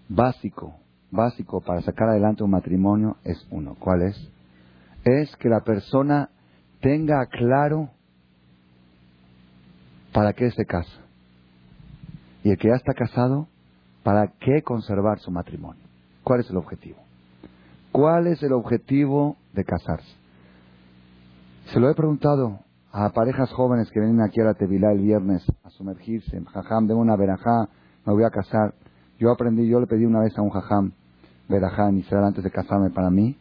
[0.09, 0.75] básico,
[1.09, 3.75] básico para sacar adelante un matrimonio es uno.
[3.79, 4.31] ¿Cuál es?
[5.03, 6.29] Es que la persona
[6.81, 7.89] tenga claro
[10.13, 10.99] para qué se casa.
[12.43, 13.47] Y el que ya está casado,
[14.03, 15.83] ¿para qué conservar su matrimonio?
[16.23, 16.97] ¿Cuál es el objetivo?
[17.91, 20.15] ¿Cuál es el objetivo de casarse?
[21.67, 22.59] Se lo he preguntado
[22.91, 26.35] a parejas jóvenes que vienen aquí a la Tevilá el viernes a sumergirse.
[26.35, 27.69] en Jajam, de una verajá,
[28.05, 28.73] me voy a casar.
[29.17, 30.91] Yo aprendí, yo le pedí una vez a un jajam
[31.47, 33.37] verajá inicial antes de casarme para mí.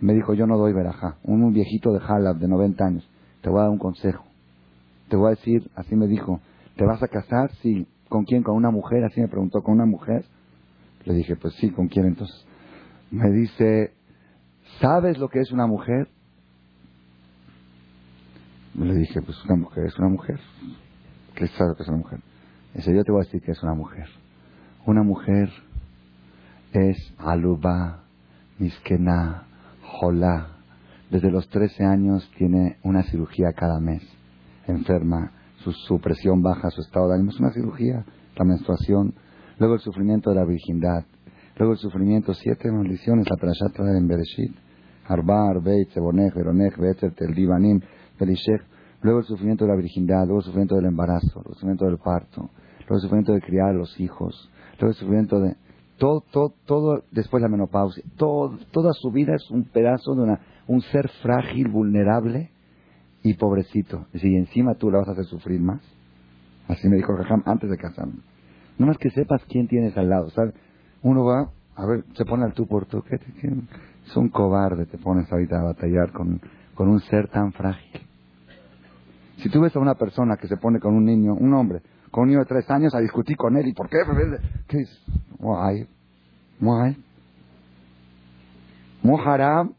[0.00, 1.16] Me dijo, yo no doy verajá.
[1.22, 3.08] Un, viejito de Jalab de 90 años.
[3.40, 4.24] Te voy a dar un consejo.
[5.08, 6.40] Te voy a decir, así me dijo,
[6.76, 7.50] ¿te vas a casar?
[7.62, 7.86] Sí.
[8.08, 8.42] ¿Con quién?
[8.42, 9.04] ¿Con una mujer?
[9.04, 10.24] Así me preguntó, ¿con una mujer?
[11.04, 12.44] Le dije, pues sí, ¿con quién entonces?
[13.10, 13.92] Me dice,
[14.80, 16.08] ¿sabes lo que es una mujer?
[18.74, 20.40] Le dije, pues una mujer es una mujer.
[21.34, 22.20] ¿Qué sabe que es una mujer?
[22.74, 24.06] Yo te voy a decir que es una mujer.
[24.86, 25.50] Una mujer
[26.72, 28.04] es aluba,
[28.58, 29.46] miskena,
[29.82, 30.56] jolá.
[31.10, 34.02] Desde los 13 años tiene una cirugía cada mes.
[34.66, 37.30] Enferma, su, presión baja, su estado de ánimo.
[37.30, 38.04] Es una cirugía,
[38.36, 39.14] la menstruación.
[39.58, 41.04] Luego el sufrimiento de la virgindad.
[41.56, 44.56] Luego el sufrimiento, siete maldiciones, la parashat en Bereshit.
[45.06, 47.34] Arba, Arbeit, Sebonech, Veronech, Betzer, Tel
[48.26, 48.62] Divanim,
[49.02, 52.50] luego el sufrimiento de la virginidad, luego el sufrimiento del embarazo, el sufrimiento del parto,
[52.80, 55.56] luego el sufrimiento de criar a los hijos, luego el sufrimiento de...
[55.98, 60.40] Todo, todo, todo después la menopausia, todo, toda su vida es un pedazo de una,
[60.66, 62.50] un ser frágil, vulnerable
[63.22, 64.06] y pobrecito.
[64.12, 65.80] Y encima tú la vas a hacer sufrir más.
[66.66, 68.14] Así me dijo Raham antes de casarme.
[68.78, 70.54] No más que sepas quién tienes al lado, ¿sabes?
[71.02, 73.02] Uno va, a ver, se pone al tú por tú.
[73.02, 73.20] ¿qué,
[74.06, 76.40] es un cobarde, te pones ahorita a batallar con,
[76.74, 78.00] con un ser tan frágil.
[79.42, 82.22] Si tú ves a una persona que se pone con un niño, un hombre, con
[82.22, 83.98] un niño de tres años a discutir con él, ¿y por qué?
[84.68, 85.02] ¿Qué es?
[85.40, 85.88] Why?
[86.60, 86.96] Why?
[89.02, 89.72] Moharam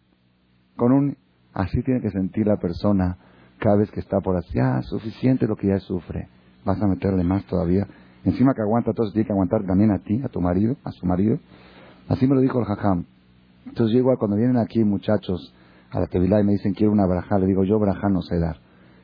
[0.75, 1.17] con un...
[1.53, 3.17] Así tiene que sentir la persona
[3.59, 4.59] cada vez que está por así.
[4.59, 6.27] Ah, suficiente lo que ya sufre.
[6.65, 7.87] Vas a meterle más todavía.
[8.25, 11.05] Encima que aguanta todo, tiene que aguantar también a ti, a tu marido, a su
[11.05, 11.37] marido.
[12.09, 13.05] Así me lo dijo el jajam.
[13.65, 15.53] Entonces yo igual cuando vienen aquí muchachos
[15.89, 18.39] a la Tevilá y me dicen quiero una braja, le digo yo braja no sé
[18.39, 18.57] dar.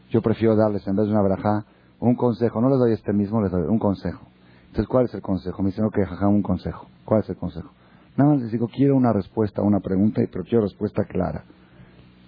[0.10, 1.66] Yo prefiero darles en vez de una braja
[2.00, 2.62] un consejo.
[2.62, 4.22] No les doy este mismo, les doy un consejo.
[4.68, 5.62] Entonces, ¿cuál es el consejo?
[5.62, 6.88] Me dicen, ok, jaja, un consejo.
[7.06, 7.70] ¿Cuál es el consejo?
[8.16, 11.44] Nada más les digo, quiero una respuesta a una pregunta, pero quiero respuesta clara.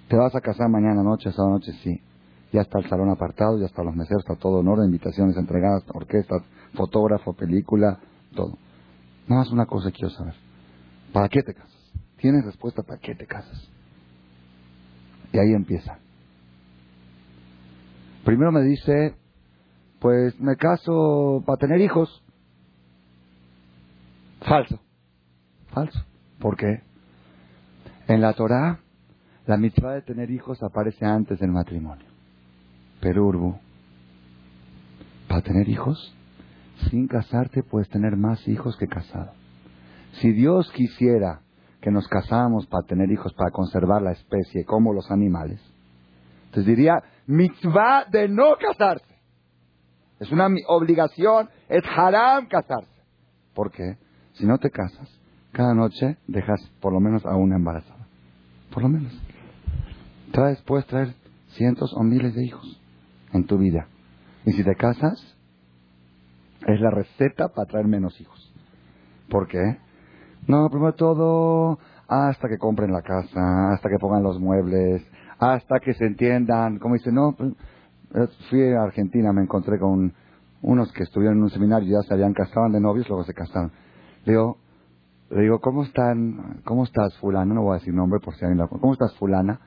[0.08, 1.72] ¿Te vas a casar mañana noche, esta noche?
[1.84, 2.02] Sí.
[2.52, 5.84] Ya está el salón apartado, ya están los meseros, está todo en orden, invitaciones entregadas,
[5.94, 8.00] orquestas, fotógrafo, película,
[8.36, 8.58] todo.
[9.28, 10.34] Nada más una cosa quiero saber.
[11.14, 11.92] ¿Para qué te casas?
[12.18, 13.70] ¿Tienes respuesta para qué te casas?
[15.32, 15.98] Y ahí empieza.
[18.24, 19.16] Primero me dice,
[20.00, 22.24] pues me caso para tener hijos.
[24.42, 24.80] Falso.
[25.74, 26.00] Falso.
[26.40, 26.82] ¿Por qué?
[28.08, 28.80] En la Torah,
[29.48, 32.06] la mitzvah de tener hijos aparece antes del matrimonio.
[33.00, 33.56] Pero Urbu,
[35.28, 36.16] para tener hijos,
[36.90, 39.32] sin casarte puedes tener más hijos que casado.
[40.14, 41.42] Si Dios quisiera
[41.80, 45.60] que nos casáramos para tener hijos, para conservar la especie como los animales,
[46.46, 49.16] entonces diría, mitzvah de no casarse.
[50.20, 52.92] Es una obligación, es haram casarse.
[53.54, 53.98] ¿Por qué?
[54.34, 55.10] Si no te casas,
[55.52, 58.06] cada noche dejas por lo menos a una embarazada.
[58.72, 59.14] Por lo menos.
[60.32, 61.14] Traes, puedes traer
[61.56, 62.80] cientos o miles de hijos
[63.34, 63.88] en tu vida.
[64.46, 65.20] Y si te casas,
[66.68, 68.54] es la receta para traer menos hijos.
[69.30, 69.78] ¿Por qué?
[70.48, 75.04] No, primero todo, hasta que compren la casa, hasta que pongan los muebles,
[75.42, 76.80] hasta que se entiendan.
[76.80, 77.52] Como dice, no, pues,
[78.16, 80.14] eh, fui a Argentina, me encontré con
[80.62, 83.72] unos que estuvieron en un seminario, ya se habían casado de novios, luego se casaron.
[84.26, 84.58] Le digo,
[85.32, 86.62] Le digo, ¿cómo están?
[86.66, 87.56] ¿Cómo estás, fulano?
[87.56, 89.60] No voy a decir nombre por si alguien la ¿Cómo estás, fulana?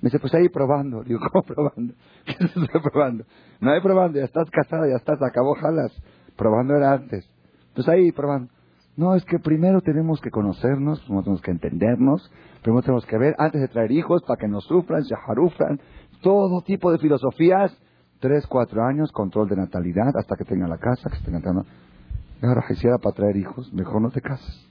[0.00, 1.04] Me dice, pues ahí probando.
[1.04, 1.94] Digo, ¿cómo probando?
[2.24, 3.24] ¿Qué estás probando?
[3.60, 5.92] No hay probando, ya estás casada, ya estás, acabó jalas.
[6.36, 7.28] Probando era antes.
[7.74, 8.50] Pues ahí probando.
[8.96, 12.30] No, es que primero tenemos que conocernos, primero tenemos que entendernos,
[12.62, 15.80] primero tenemos que ver, antes de traer hijos, para que nos sufran, se jarufran,
[16.22, 17.76] todo tipo de filosofías.
[18.20, 21.64] Tres, cuatro años, control de natalidad, hasta que tenga la casa, que esté cantando.
[22.42, 24.70] Ahora, quisiera para traer hijos, mejor no te cases.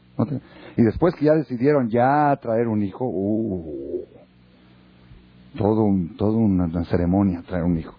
[0.78, 4.06] Y después que ya decidieron ya traer un hijo, uh,
[5.58, 7.96] todo un, todo una, ceremonia traer un hijo.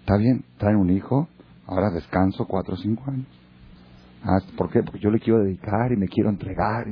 [0.00, 1.28] Está bien, traen un hijo,
[1.66, 3.26] ahora descanso cuatro o cinco años.
[4.24, 4.82] Ah, ¿Por qué?
[4.82, 6.86] Porque yo le quiero dedicar y me quiero entregar.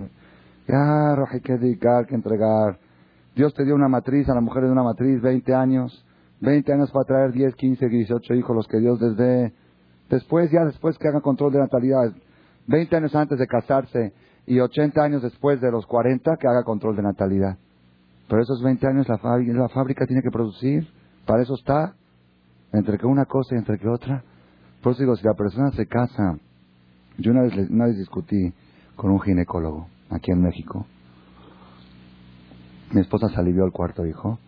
[0.69, 2.79] Ya, hay que dedicar, que entregar.
[3.35, 6.05] Dios te dio una matriz, a la mujer de una matriz, 20 años.
[6.41, 9.53] 20 años para traer 10, 15, 18 hijos, los que Dios les dé.
[10.11, 12.13] Después, ya después que hagan control de natalidad.
[12.67, 14.13] 20 años antes de casarse
[14.47, 17.57] y 80 años después de los 40 que haga control de natalidad.
[18.29, 20.87] Pero esos 20 años la fábrica, la fábrica tiene que producir.
[21.27, 21.95] Para eso está.
[22.73, 24.23] Entre que una cosa y entre que otra.
[24.83, 26.39] Por eso digo, si la persona se casa
[27.19, 28.53] yo una vez, una vez discutí
[28.95, 30.87] con un ginecólogo aquí en México.
[32.93, 34.39] Mi esposa se alivió al cuarto hijo,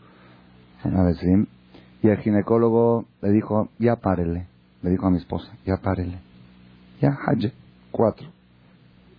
[0.84, 1.18] una vez,
[2.02, 4.46] y el ginecólogo le dijo, ya párele.
[4.82, 6.18] Le dijo a mi esposa, ya párele.
[7.00, 7.52] Ya, haye,
[7.90, 8.28] cuatro.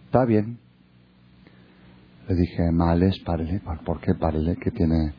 [0.05, 0.57] Está bien.
[2.27, 3.61] Le dije, males, párele.
[3.85, 4.55] ¿Por qué párele?
[4.55, 5.13] ¿Qué tiene?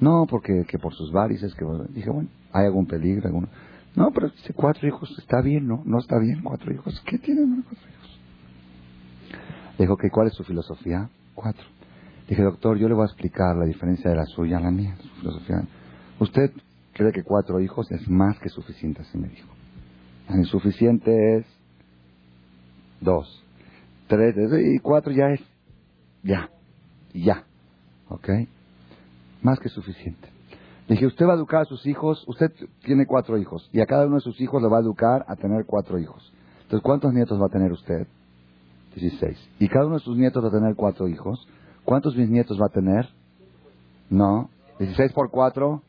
[0.00, 1.54] No, porque que por sus varices.
[1.54, 1.64] Que...
[1.90, 3.26] Dije, bueno, ¿hay algún peligro?
[3.28, 3.48] Alguno?
[3.94, 5.82] No, pero si cuatro hijos está bien, ¿no?
[5.84, 7.02] No está bien cuatro hijos.
[7.06, 7.98] ¿Qué tienen cuatro hijos?
[9.78, 11.08] dijo que ¿cuál es su filosofía?
[11.34, 11.64] Cuatro.
[12.28, 14.96] Dije, doctor, yo le voy a explicar la diferencia de la suya a la mía,
[15.00, 15.62] su filosofía.
[16.18, 16.52] Usted
[16.92, 19.48] cree que cuatro hijos es más que suficiente, así me dijo.
[20.30, 21.46] Insuficiente es
[23.00, 23.44] dos.
[24.08, 25.40] Tres, y cuatro ya es
[26.22, 26.50] ya,
[27.14, 27.44] ya.
[28.08, 28.28] ¿Ok?
[29.42, 30.28] Más que suficiente.
[30.88, 32.50] Dije, usted va a educar a sus hijos, usted
[32.82, 35.36] tiene cuatro hijos, y a cada uno de sus hijos le va a educar a
[35.36, 36.32] tener cuatro hijos.
[36.62, 38.06] Entonces, ¿cuántos nietos va a tener usted?
[38.94, 39.38] Dieciséis.
[39.58, 41.46] Y cada uno de sus nietos va a tener cuatro hijos.
[41.84, 43.06] ¿Cuántos bisnietos va a tener?
[44.08, 44.48] No.
[44.78, 45.82] ¿Dieciséis por cuatro?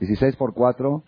[0.00, 1.04] ¿Dieciséis por cuatro?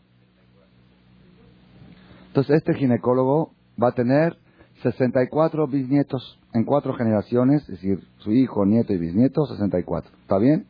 [2.28, 3.50] Entonces, este ginecólogo
[3.82, 4.36] va a tener
[4.82, 10.10] 64 bisnietos en cuatro generaciones, es decir, su hijo, nieto y bisnieto, 64.
[10.22, 10.66] ¿Está bien?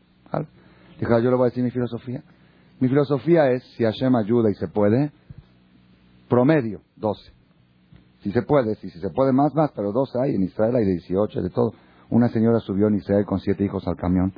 [1.00, 2.22] Yo le voy a decir mi filosofía.
[2.78, 5.12] Mi filosofía es, si Hashem ayuda y se puede,
[6.28, 7.32] promedio, 12.
[8.22, 11.42] Si se puede, si, se puede más, más, pero 12 hay, en Israel hay 18,
[11.42, 11.72] de todo.
[12.10, 14.32] Una señora subió en Israel con siete hijos al camión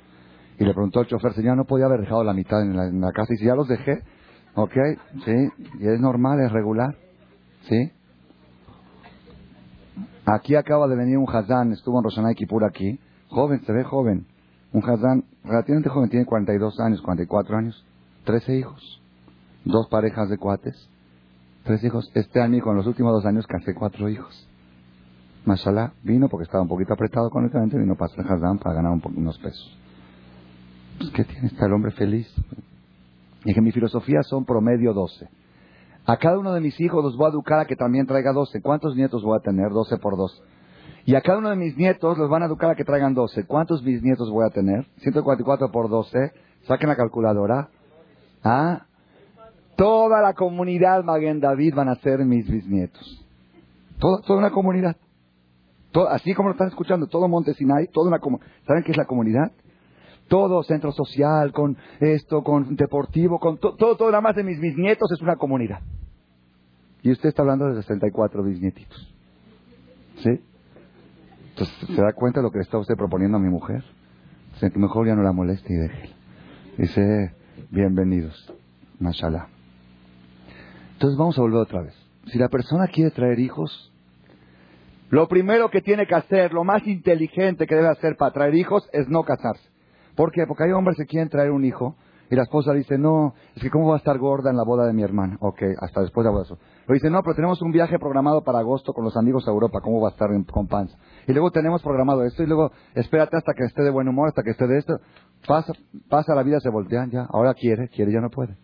[0.59, 3.33] y le preguntó al chofer, señor, ¿no podía haber dejado la mitad en la, casa?
[3.35, 4.03] Y si ya los dejé,
[4.55, 4.75] ¿ok?
[5.25, 5.49] Sí,
[5.81, 6.95] y es normal, es regular,
[7.69, 7.91] ¿sí?
[10.27, 14.27] Aquí acaba de venir un Hazán, estuvo en Roshanay Kipur aquí, joven, se ve joven,
[14.73, 17.85] un Hazán relativamente joven, tiene 42 años, 44 años,
[18.25, 19.03] 13 hijos,
[19.65, 20.89] dos parejas de cuates,
[21.65, 22.11] tres hijos.
[22.15, 24.49] Este año, con los últimos dos años, casé cuatro hijos.
[25.45, 29.39] Mashallah, vino porque estaba un poquito apretado económicamente, vino para hacer Hazán para ganar unos
[29.39, 29.77] pesos.
[30.99, 31.49] Pues, ¿Qué tiene?
[31.49, 32.33] Está el hombre feliz.
[33.45, 35.29] Y que mi filosofía son promedio 12.
[36.07, 38.61] A cada uno de mis hijos los voy a educar a que también traiga 12.
[38.61, 39.71] ¿Cuántos nietos voy a tener?
[39.71, 40.43] 12 por 2.
[41.05, 43.45] Y a cada uno de mis nietos los van a educar a que traigan 12.
[43.47, 44.87] ¿Cuántos bisnietos voy a tener?
[44.99, 46.33] 144 por 12.
[46.63, 47.69] Saquen la calculadora.
[48.45, 48.87] ¿Ah?
[49.77, 53.27] Toda la comunidad Maguen David van a ser mis bisnietos.
[53.99, 54.97] Toda, toda una comunidad.
[56.11, 58.21] así como lo están escuchando, todo Monte Sinai, toda una
[58.67, 59.51] ¿Saben qué es la comunidad?
[60.29, 65.11] Todo centro social, con esto, con deportivo, con todo, todo nada más de mis bisnietos
[65.13, 65.81] es una comunidad.
[67.03, 69.15] Y usted está hablando de 64 bisnietitos.
[70.19, 70.41] ¿Sí?
[71.53, 73.85] Entonces, ¿se da cuenta de lo que le está usted proponiendo a mi mujer?
[74.55, 76.15] Dice que mejor ya no la moleste y déjela.
[76.79, 77.35] Dice,
[77.71, 78.53] bienvenidos,
[78.99, 79.49] mashallah.
[80.95, 81.95] Entonces vamos a volver otra vez.
[82.27, 83.93] Si la persona quiere traer hijos,
[85.11, 88.89] lo primero que tiene que hacer, lo más inteligente que debe hacer para traer hijos
[88.95, 89.69] es no casarse.
[90.15, 90.47] ¿Por qué?
[90.47, 91.97] Porque hay hombres que quieren traer un hijo
[92.31, 94.87] y la esposa dice, no, es que cómo va a estar gorda en la boda
[94.87, 95.37] de mi hermana.
[95.41, 96.59] Ok, hasta después de la.
[96.87, 99.81] Lo dice, no, pero tenemos un viaje programado para agosto con los amigos a Europa,
[99.81, 100.97] ¿cómo va a estar con panza?
[101.29, 104.43] Y luego tenemos programado esto y luego espérate hasta que esté de buen humor, hasta
[104.43, 104.99] que esté de esto.
[105.47, 105.73] Pasa,
[106.09, 107.27] pasa la vida, se voltean ya.
[107.31, 108.57] Ahora quiere, quiere, ya no puede.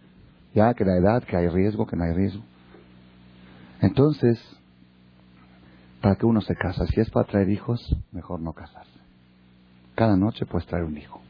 [0.54, 2.42] Ya, que la edad, que hay riesgo, que no hay riesgo.
[3.80, 4.40] Entonces,
[6.02, 6.86] ¿para qué uno se casa?
[6.86, 8.98] Si es para traer hijos, mejor no casarse.
[9.94, 11.20] Cada noche puedes traer un hijo,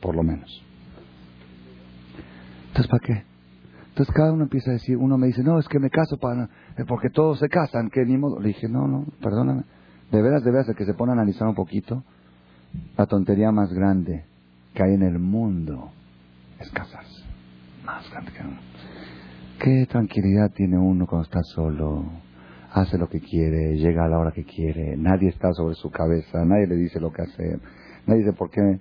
[0.00, 0.64] por lo menos.
[2.68, 3.31] Entonces, ¿para qué?
[3.92, 6.44] Entonces cada uno empieza a decir, uno me dice, no, es que me caso para,
[6.78, 8.40] eh, porque todos se casan, que ni modo.
[8.40, 9.64] Le dije, no, no, perdóname,
[10.10, 12.02] De veras, de veras, el que se pone a analizar un poquito,
[12.96, 14.24] la tontería más grande
[14.72, 15.90] que hay en el mundo
[16.58, 17.22] es casarse.
[17.84, 18.60] Más grande que uno.
[19.58, 22.06] Qué tranquilidad tiene uno cuando está solo.
[22.72, 24.96] Hace lo que quiere, llega a la hora que quiere.
[24.96, 27.60] Nadie está sobre su cabeza, nadie le dice lo que hacer.
[28.06, 28.80] Nadie dice por qué.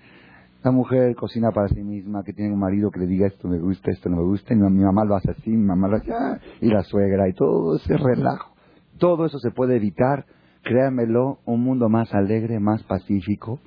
[0.63, 3.59] La mujer cocina para sí misma, que tiene un marido que le diga esto me
[3.59, 6.13] gusta, esto no me gusta, y mi mamá lo hace así, mi mamá lo hace
[6.13, 8.53] así, y la suegra, y todo ese relajo.
[8.99, 10.25] Todo eso se puede evitar
[10.63, 13.59] créanmelo, un mundo más alegre, más pacífico.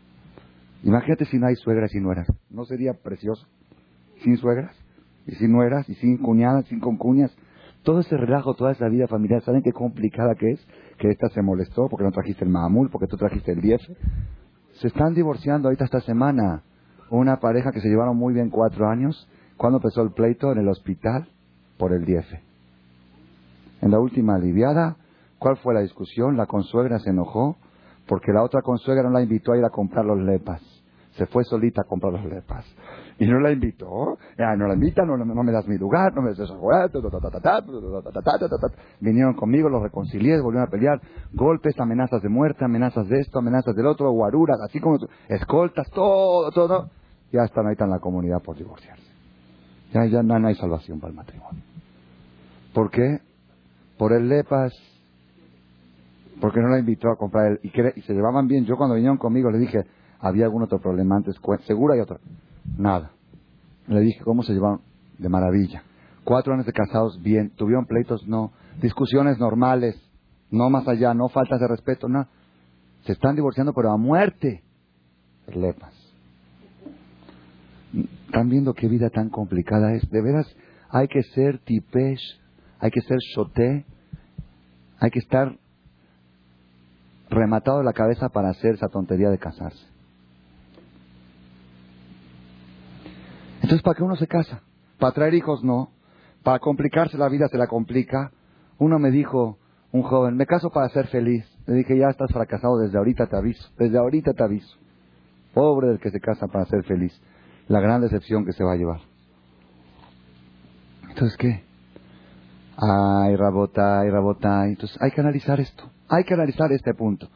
[0.84, 2.28] Imagínate si no hay suegras y nueras.
[2.50, 3.46] ¿No sería precioso?
[4.22, 4.76] Sin suegras,
[5.26, 7.34] y sin nueras, y sin cuñadas, sin concuñas.
[7.82, 10.66] Todo ese relajo, toda esa vida familiar, ¿saben qué complicada que es?
[10.98, 13.80] Que esta se molestó porque no trajiste el mamul, porque tú trajiste el diez.
[14.74, 16.62] Se están divorciando ahorita esta semana.
[17.10, 19.28] Una pareja que se llevaron muy bien cuatro años.
[19.56, 20.52] ¿Cuándo empezó el pleito?
[20.52, 21.28] En el hospital
[21.78, 22.26] por el diez.
[23.80, 24.96] En la última aliviada,
[25.44, 26.38] ¿Cuál fue la discusión?
[26.38, 27.58] La consuegra se enojó
[28.06, 30.62] porque la otra consuegra no la invitó a ir a comprar los lepas.
[31.18, 32.64] Se fue solita a comprar los lepas.
[33.18, 34.18] Y no la invitó.
[34.38, 36.52] no la invita, no, me das mi lugar, no me das
[39.00, 41.00] Vinieron conmigo, los reconcilié, volvieron a pelear.
[41.32, 44.98] Golpes, amenazas de muerte, amenazas de esto, amenazas del otro, guaruras, así como
[45.28, 46.90] escoltas, todo, todo.
[47.32, 49.04] Ya están ahí en la comunidad por divorciarse.
[49.92, 51.62] Ya, ya no hay salvación para el matrimonio.
[52.72, 53.20] ¿Por qué?
[53.96, 54.72] Por el lepas
[56.40, 57.70] porque no la invitó a comprar el, y,
[58.02, 58.64] se llevaban bien.
[58.64, 59.84] Yo cuando vinieron conmigo le dije,
[60.20, 61.36] ¿había algún otro problema antes?
[61.66, 62.18] Seguro hay otro.
[62.76, 63.12] Nada.
[63.86, 64.80] Le dije, ¿cómo se llevaron?
[65.18, 65.82] De maravilla.
[66.24, 67.50] Cuatro años de casados, bien.
[67.50, 68.26] ¿Tuvieron pleitos?
[68.26, 68.52] No.
[68.80, 70.00] Discusiones normales.
[70.50, 72.26] No más allá, no faltas de respeto, no.
[73.04, 74.62] Se están divorciando, pero a muerte.
[75.48, 75.92] Lepas.
[78.26, 80.08] Están viendo qué vida tan complicada es.
[80.10, 80.46] De veras,
[80.88, 82.40] hay que ser tipesh,
[82.80, 83.84] hay que ser shoté,
[84.98, 85.56] hay que estar
[87.30, 89.93] rematado la cabeza para hacer esa tontería de casarse.
[93.64, 94.60] Entonces, ¿para qué uno se casa?
[94.98, 95.88] Para traer hijos no.
[96.42, 98.30] Para complicarse la vida se la complica.
[98.78, 99.56] Uno me dijo,
[99.90, 101.46] un joven, me caso para ser feliz.
[101.66, 103.66] Le dije, ya estás fracasado, desde ahorita te aviso.
[103.78, 104.76] Desde ahorita te aviso.
[105.54, 107.18] Pobre del que se casa para ser feliz.
[107.68, 109.00] La gran decepción que se va a llevar.
[111.08, 111.64] Entonces, ¿qué?
[112.76, 114.66] Ay, rabota, ay, rabota.
[114.66, 115.88] Entonces, hay que analizar esto.
[116.10, 117.30] Hay que analizar este punto.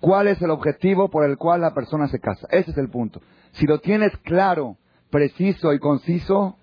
[0.00, 2.48] ¿Cuál es el objetivo por el cual la persona se casa?
[2.50, 3.20] Ese es el punto.
[3.52, 4.76] Si lo tienes claro,
[5.12, 6.56] preciso y conciso,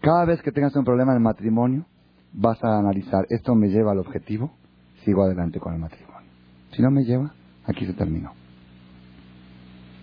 [0.00, 1.86] cada vez que tengas un problema en el matrimonio,
[2.32, 4.50] vas a analizar, ¿esto me lleva al objetivo?
[5.04, 6.28] Sigo adelante con el matrimonio.
[6.72, 7.32] Si no me lleva,
[7.64, 8.32] aquí se terminó.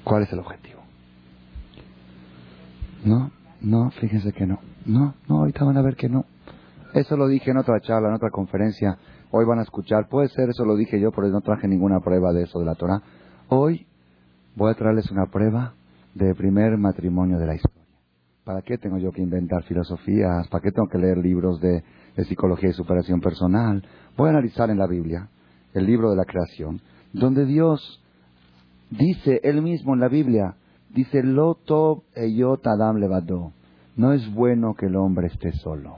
[0.05, 0.79] ¿Cuál es el objetivo?
[3.03, 4.59] No, no, fíjense que no.
[4.85, 6.25] No, no, ahorita van a ver que no.
[6.93, 8.97] Eso lo dije en otra charla, en otra conferencia
[9.37, 12.31] Hoy van a escuchar, puede ser, eso lo dije yo, pero no traje ninguna prueba
[12.31, 13.01] de eso de la Torah.
[13.49, 13.85] Hoy
[14.55, 15.73] voy a traerles una prueba
[16.15, 17.83] del primer matrimonio de la historia.
[18.43, 20.47] ¿Para qué tengo yo que inventar filosofías?
[20.47, 21.83] ¿Para qué tengo que leer libros de,
[22.27, 23.83] psicología y superación personal?
[24.17, 25.27] Voy a analizar en la Biblia,
[25.73, 26.79] el libro de la creación,
[27.11, 28.01] donde Dios
[28.89, 30.55] dice él mismo en la Biblia,
[30.93, 33.51] dice, Loto eyot adam levado.
[33.95, 35.97] No es bueno que el hombre esté solo.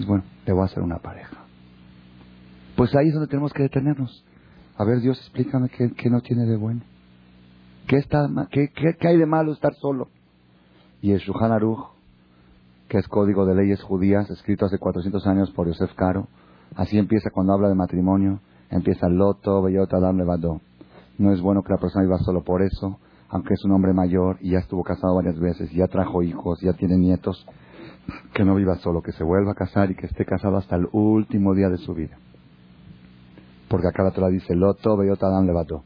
[0.00, 1.36] Es bueno, le voy a hacer una pareja.
[2.76, 4.24] Pues ahí es donde tenemos que detenernos.
[4.76, 6.82] A ver, Dios, explícame qué, no tiene de bueno.
[7.88, 10.08] ¿Qué, está, qué, qué, hay de malo estar solo?
[11.00, 11.86] Y el Shuhan Aruch,
[12.88, 16.28] que es código de leyes judías, escrito hace 400 años por Yosef Caro,
[16.76, 20.60] así empieza cuando habla de matrimonio, empieza Loto, Beyota, Adam, Levado.
[21.16, 22.98] No es bueno que la persona viva solo por eso,
[23.30, 26.74] aunque es un hombre mayor y ya estuvo casado varias veces, ya trajo hijos, ya
[26.74, 27.46] tiene nietos,
[28.34, 30.88] que no viva solo, que se vuelva a casar y que esté casado hasta el
[30.92, 32.18] último día de su vida
[33.68, 35.84] porque acá la Torah dice, Loto, Beyota, Dan, Levato.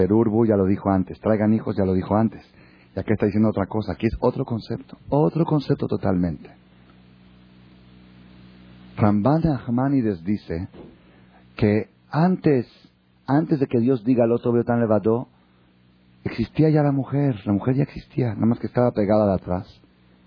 [0.00, 2.42] Pero Urbu ya lo dijo antes, traigan hijos ya lo dijo antes.
[2.96, 6.48] Y aquí está diciendo otra cosa, aquí es otro concepto, otro concepto totalmente.
[8.96, 10.68] Ramban Ahmanides dice
[11.54, 12.66] que antes,
[13.26, 15.28] antes de que Dios diga Loto, Beyota, Levato,
[16.24, 19.82] existía ya la mujer, la mujer ya existía, nada más que estaba pegada de atrás.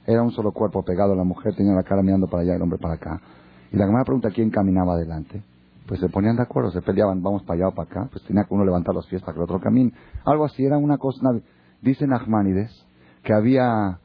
[0.05, 2.77] Era un solo cuerpo pegado, la mujer tenía la cara mirando para allá, el hombre
[2.77, 3.19] para acá.
[3.71, 5.41] Y la primera pregunta, ¿quién caminaba adelante?
[5.87, 8.43] Pues se ponían de acuerdo, se peleaban, vamos para allá o para acá, pues tenía
[8.43, 9.93] que uno levantar los pies para que el otro camine.
[10.25, 11.19] Algo así, era una cosa,
[11.81, 12.85] dice Nachmanides,
[13.23, 13.99] que había,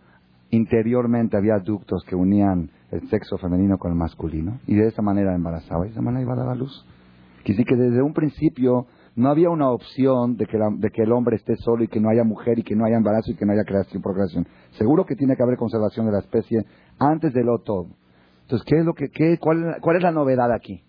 [0.50, 5.34] interiormente había ductos que unían el sexo femenino con el masculino, y de esa manera
[5.34, 6.86] embarazaba, y de esa manera iba a dar a luz.
[7.48, 11.36] Decir que desde un principio no había una opción de que, de que el hombre
[11.36, 13.52] esté solo y que no haya mujer y que no haya embarazo y que no
[13.52, 14.46] haya creación procreación.
[14.72, 16.64] Seguro que tiene que haber conservación de la especie
[16.98, 17.86] antes de lo todo.
[18.42, 20.82] Entonces, ¿qué es lo que, qué, cuál, ¿cuál es la novedad aquí?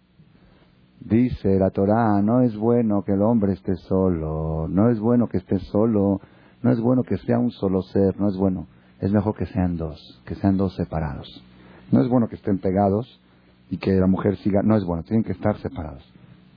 [1.00, 5.38] Dice la Torá, no es bueno que el hombre esté solo, no es bueno que
[5.38, 6.20] esté solo,
[6.62, 8.68] no es bueno que sea un solo ser, no es bueno.
[9.00, 11.44] Es mejor que sean dos, que sean dos separados.
[11.92, 13.22] No es bueno que estén pegados
[13.70, 16.04] y que la mujer siga, no es bueno, tienen que estar separados.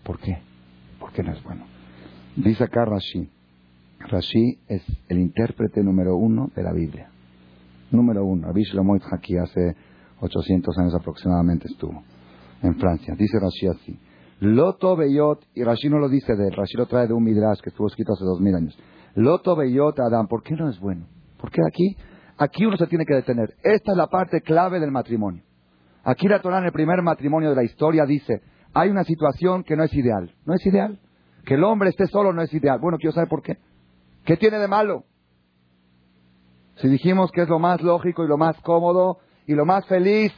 [0.02, 0.38] ¿Por qué?
[0.98, 1.64] ¿Por qué no es bueno?
[2.34, 3.30] Dice acá Rashi,
[4.00, 7.10] Rashi es el intérprete número uno de la Biblia.
[7.92, 8.48] Número uno.
[8.48, 9.76] Rabbi Shlomo aquí hace
[10.20, 12.02] 800 años aproximadamente estuvo
[12.62, 13.14] en Francia.
[13.16, 13.98] Dice Rashi así.
[14.42, 17.60] Loto Beyot, y Rashi no lo dice de él, Rashi lo trae de un Midrash
[17.60, 18.76] que estuvo escrito hace dos mil años.
[19.14, 21.06] Loto Beyot Adam, ¿por qué no es bueno?
[21.38, 21.96] Porque aquí,
[22.38, 23.54] aquí uno se tiene que detener.
[23.62, 25.44] Esta es la parte clave del matrimonio.
[26.02, 28.42] Aquí la Torah en el primer matrimonio de la historia dice,
[28.74, 30.34] hay una situación que no es ideal.
[30.44, 30.98] No es ideal.
[31.44, 32.80] Que el hombre esté solo no es ideal.
[32.80, 33.58] Bueno, quiero saber por qué.
[34.24, 35.04] ¿Qué tiene de malo?
[36.78, 40.32] Si dijimos que es lo más lógico y lo más cómodo y lo más feliz,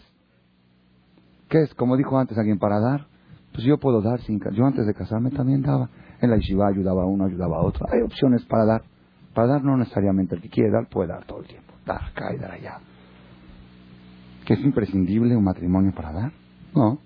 [1.49, 1.75] ¿qué es?
[1.75, 3.14] Como dijo antes alguien, para dar.
[3.55, 4.41] Pues yo puedo dar sin...
[4.53, 5.89] Yo antes de casarme también daba.
[6.21, 7.87] En la yeshiva ayudaba a uno, ayudaba a otro.
[7.93, 8.83] Hay opciones para dar.
[9.33, 11.73] Para dar no necesariamente el que quiere dar puede dar todo el tiempo.
[11.87, 12.81] Dar acá y dar allá.
[14.45, 16.33] ¿Que es imprescindible un matrimonio para dar?
[16.75, 16.99] No.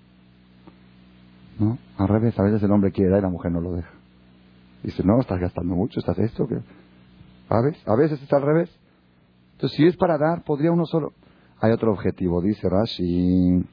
[1.59, 1.77] No.
[1.97, 3.91] Al revés, a veces el hombre quiere dar y la mujer no lo deja.
[4.81, 6.47] Dice, no, estás gastando mucho, estás esto.
[6.47, 6.57] que
[7.47, 7.77] ¿Sabes?
[7.87, 8.71] A veces está al revés.
[9.53, 11.13] Entonces, si es para dar, podría uno solo.
[11.61, 13.63] Hay otro objetivo, dice Rashi.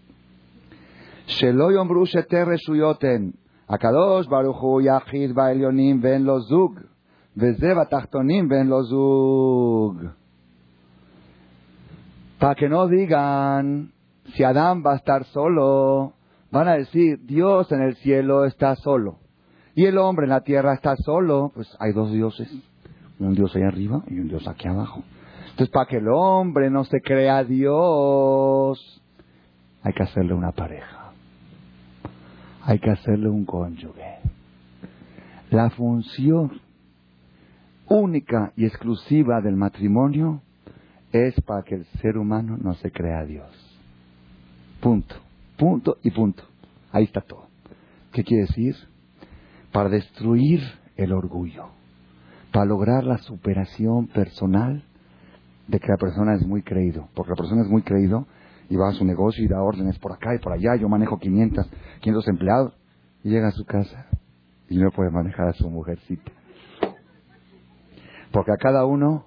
[1.27, 3.35] Sheloy ombru sheter shuyoten.
[3.69, 6.81] Akadosh baruchu yachid ba'elyonim ven lo zug.
[7.35, 7.75] Veze
[8.89, 10.11] zug.
[12.39, 13.93] Para que no digan,
[14.35, 16.13] si Adán va a estar solo,
[16.51, 19.19] van a decir, Dios en el cielo está solo.
[19.75, 21.53] Y el hombre en la tierra está solo.
[21.55, 22.51] Pues hay dos dioses.
[23.19, 25.03] Un Dios ahí arriba y un Dios aquí abajo.
[25.51, 29.03] Entonces, para que el hombre no se crea Dios,
[29.83, 30.96] hay que hacerle una pareja.
[32.67, 34.17] Hay que hacerle un cónyuge.
[35.51, 36.61] La función
[37.89, 40.43] única y exclusiva del matrimonio
[41.13, 43.49] es para que el ser humano no se crea Dios.
[44.81, 45.15] Punto.
[45.57, 46.43] Punto y punto.
[46.91, 47.47] Ahí está todo.
[48.13, 48.75] ¿Qué quiere decir?
[49.71, 50.61] Para destruir
[50.97, 51.67] el orgullo.
[52.53, 54.83] Para lograr la superación personal
[55.69, 57.09] de que la persona es muy creído.
[57.15, 58.27] Porque la persona es muy creído
[58.69, 60.77] y va a su negocio y da órdenes por acá y por allá.
[60.77, 61.67] Yo manejo 500,
[62.01, 62.75] 500 empleados.
[63.23, 64.07] Y llega a su casa
[64.69, 66.31] y no puede manejar a su mujercita.
[68.33, 69.27] Porque a cada uno,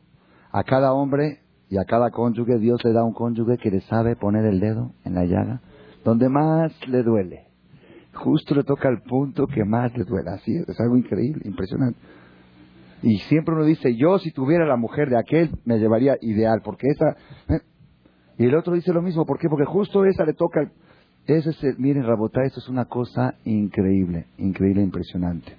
[0.52, 4.16] a cada hombre y a cada cónyuge, Dios le da un cónyuge que le sabe
[4.16, 5.62] poner el dedo en la llaga
[6.04, 7.46] donde más le duele.
[8.14, 10.30] Justo le toca el punto que más le duele.
[10.32, 12.00] Así es, es algo increíble, impresionante.
[13.02, 16.88] Y siempre uno dice, yo si tuviera la mujer de aquel, me llevaría ideal, porque
[16.88, 17.16] esa...
[18.40, 19.50] Y el otro dice lo mismo, ¿por qué?
[19.50, 20.62] Porque justo esa le toca...
[20.62, 20.72] El...
[21.28, 25.56] Ese es, miren, Rabotá, eso es una cosa increíble, increíble, impresionante.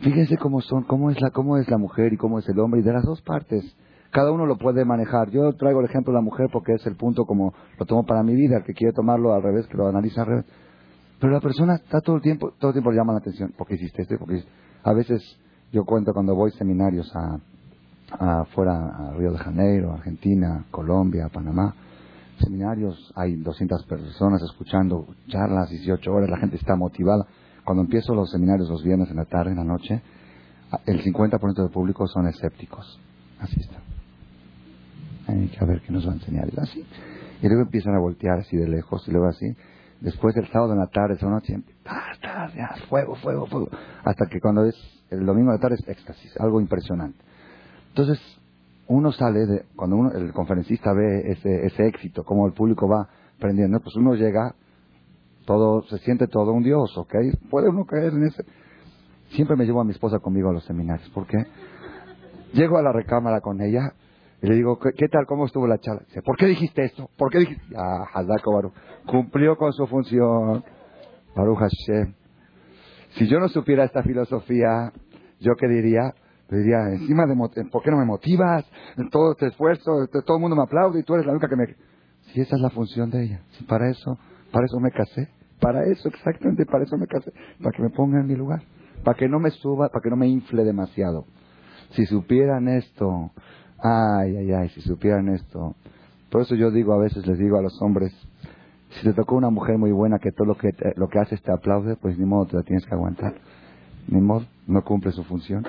[0.00, 2.80] Fíjense cómo son, cómo es la, cómo es la mujer y cómo es el hombre,
[2.80, 3.76] y de las dos partes.
[4.12, 5.30] Cada uno lo puede manejar.
[5.30, 8.22] Yo traigo el ejemplo de la mujer porque es el punto como lo tomo para
[8.22, 10.44] mi vida, el que quiere tomarlo al revés, que lo analiza al revés.
[11.18, 13.52] Pero la persona está todo el tiempo, todo el tiempo le llama la atención.
[13.58, 14.16] ¿Por qué hiciste esto?
[14.18, 14.44] Porque
[14.84, 15.20] a veces
[15.72, 17.38] yo cuento cuando voy seminarios a,
[18.18, 21.74] afuera, a Río de Janeiro, Argentina, Colombia, Panamá.
[22.40, 27.26] Seminarios, hay 200 personas escuchando charlas, 18 horas, la gente está motivada.
[27.64, 30.02] Cuando empiezo los seminarios los viernes en la tarde, en la noche,
[30.86, 33.00] el 50% del público son escépticos.
[33.38, 33.78] Así está.
[35.28, 36.48] Hay que ver qué nos va a enseñar.
[36.52, 36.84] Y así.
[37.42, 39.46] Y luego empiezan a voltear así de lejos y luego así.
[40.00, 41.62] Después del sábado en la tarde, esa noche,
[42.88, 43.68] fuego, fuego, fuego.
[44.04, 44.74] Hasta que cuando es
[45.10, 47.18] el domingo de la tarde es éxtasis, algo impresionante.
[47.92, 48.18] Entonces,
[48.88, 53.06] uno sale de, cuando uno, el conferencista ve ese, ese éxito, cómo el público va
[53.38, 54.54] prendiendo, pues uno llega,
[55.44, 57.14] todo, se siente todo un dios, ¿ok?
[57.50, 58.44] Puede uno caer en ese.
[59.32, 61.36] Siempre me llevo a mi esposa conmigo a los seminarios, ¿por qué?
[62.54, 63.92] Llego a la recámara con ella
[64.40, 65.26] y le digo, ¿qué, tal?
[65.26, 66.02] ¿Cómo estuvo la charla?
[66.06, 67.10] Dice, ¿por qué dijiste esto?
[67.18, 67.62] ¿Por qué dijiste?
[67.76, 68.72] Ah, Hazako Baruch.
[69.06, 70.64] Cumplió con su función.
[71.36, 72.14] Baruch Hashem.
[73.16, 74.92] Si yo no supiera esta filosofía,
[75.40, 76.14] ¿yo qué diría?
[76.52, 77.34] Le diría, encima de,
[77.70, 78.66] ¿por qué no me motivas?
[79.10, 81.64] Todo este esfuerzo, todo el mundo me aplaude y tú eres la única que me...
[82.26, 84.18] Si esa es la función de ella, para eso,
[84.52, 88.20] para eso me casé, para eso, exactamente, para eso me casé, para que me ponga
[88.20, 88.60] en mi lugar,
[89.02, 91.24] para que no me suba, para que no me infle demasiado.
[91.92, 93.30] Si supieran esto,
[93.78, 95.74] ay, ay, ay, si supieran esto.
[96.30, 98.12] Por eso yo digo, a veces les digo a los hombres,
[98.90, 101.50] si te tocó una mujer muy buena que todo lo que, lo que haces te
[101.50, 103.36] aplaude, pues ni modo, te la tienes que aguantar.
[104.06, 105.64] Ni modo, no cumple su función.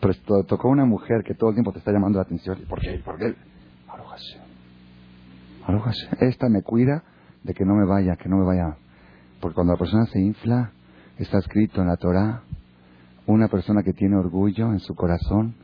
[0.00, 3.00] Pero tocó una mujer que todo el tiempo te está llamando la atención, ¿por qué?
[3.04, 3.34] ¿Por qué?
[6.20, 7.02] Esta me cuida
[7.42, 8.76] de que no me vaya, que no me vaya,
[9.40, 10.72] Porque cuando la persona se infla,
[11.18, 12.42] está escrito en la Torah,
[13.26, 15.54] una persona que tiene orgullo en su corazón,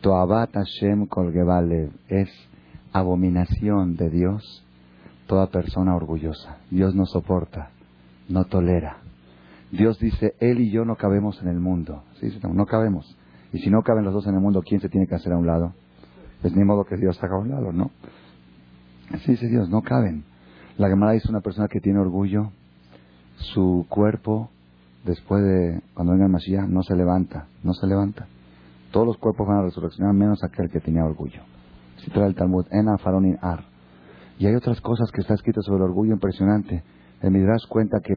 [0.00, 2.30] Toabat Hashem Kolgevalev, es
[2.92, 4.64] abominación de Dios
[5.26, 6.58] toda persona orgullosa.
[6.70, 7.70] Dios no soporta,
[8.28, 8.98] no tolera.
[9.70, 12.04] Dios dice, Él y yo no cabemos en el mundo.
[12.20, 13.16] Sí, no cabemos.
[13.54, 15.36] Y si no caben los dos en el mundo, ¿quién se tiene que hacer a
[15.36, 15.72] un lado?
[16.42, 17.92] Pues ni modo que Dios haga a un lado, ¿no?
[19.12, 20.24] Así dice Dios, no caben.
[20.76, 22.50] La Gemara dice una persona que tiene orgullo,
[23.36, 24.50] su cuerpo,
[25.04, 28.26] después de, cuando venga el Mashiach, no se levanta, no se levanta.
[28.90, 31.40] Todos los cuerpos van a resurreccionar, menos aquel que tenía orgullo.
[31.98, 33.66] Si trae el Talmud, Ena Faronin Ar.
[34.40, 36.82] Y hay otras cosas que está escrito sobre el orgullo impresionante.
[37.22, 38.16] El Midrash cuenta que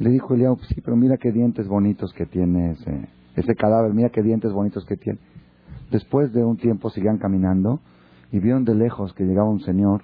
[0.00, 2.74] Le dijo Eliab, sí, pero mira qué dientes bonitos que tiene
[3.36, 5.18] ese, cadáver, mira qué dientes bonitos que tiene.
[5.90, 7.80] Después de un tiempo seguían caminando
[8.32, 10.02] y vieron de lejos que llegaba un señor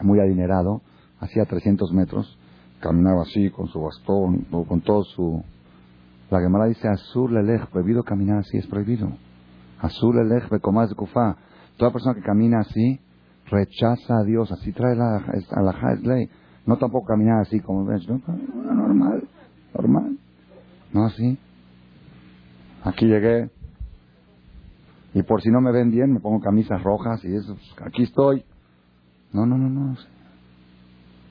[0.00, 0.82] muy adinerado,
[1.20, 2.36] hacía 300 metros,
[2.80, 5.44] caminaba así con su bastón o con todo su...
[6.28, 9.08] La Gemara dice, Azur lelech, prohibido caminar así, es prohibido.
[9.78, 11.36] Azur lelech, becomás de kufá.
[11.76, 12.98] Toda persona que camina así,
[13.46, 15.24] rechaza a Dios, así trae la,
[15.62, 16.28] la, ley.
[16.66, 18.20] No tampoco caminar así como ves, ¿no?
[18.72, 19.28] normal,
[19.74, 20.18] normal.
[20.92, 21.38] No así.
[22.84, 23.50] Aquí llegué.
[25.14, 27.54] Y por si no me ven bien, me pongo camisas rojas y eso.
[27.54, 28.44] Pues, aquí estoy.
[29.32, 29.96] No, no, no, no.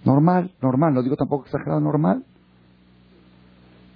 [0.03, 0.93] Normal, normal.
[0.93, 2.25] No digo tampoco exagerado, normal.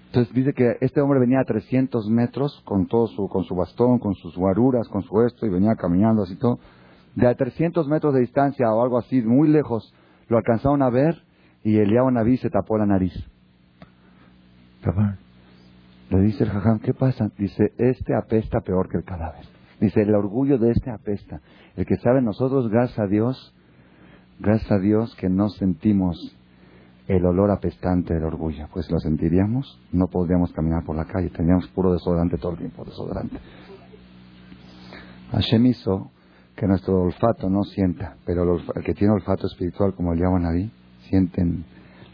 [0.07, 3.99] Entonces dice que este hombre venía a 300 metros con todo su, con su bastón,
[3.99, 6.59] con sus guaruras, con su esto, y venía caminando así todo.
[7.15, 9.93] De a 300 metros de distancia o algo así, muy lejos,
[10.29, 11.24] lo alcanzaron a ver
[11.65, 13.11] y Eliab Naví se tapó la nariz.
[16.11, 17.31] Le dice el jajam, ¿qué pasa?
[17.39, 19.45] Dice, este apesta peor que el cadáver.
[19.81, 21.41] Dice, el orgullo de este apesta.
[21.75, 23.51] El que sabe nosotros, gracias a Dios,
[24.39, 26.37] gracias a Dios que no sentimos
[27.07, 28.67] el olor apestante del orgullo.
[28.71, 32.85] Pues lo sentiríamos, no podríamos caminar por la calle, tendríamos puro desodorante todo el tiempo,
[32.85, 33.37] desodorante.
[35.31, 36.11] Hashem hizo
[36.55, 40.71] que nuestro olfato no sienta, pero el, que tiene olfato espiritual como el llaman ahí,
[41.09, 41.65] sienten,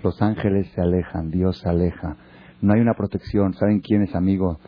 [0.04, 2.18] los ángeles se alejan, Dios se aleja,
[2.62, 4.60] no hay una protección, ¿saben quién es amigo?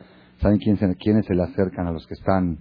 [0.42, 2.58] ¿Saben quién quiénes se le acercan a los que están?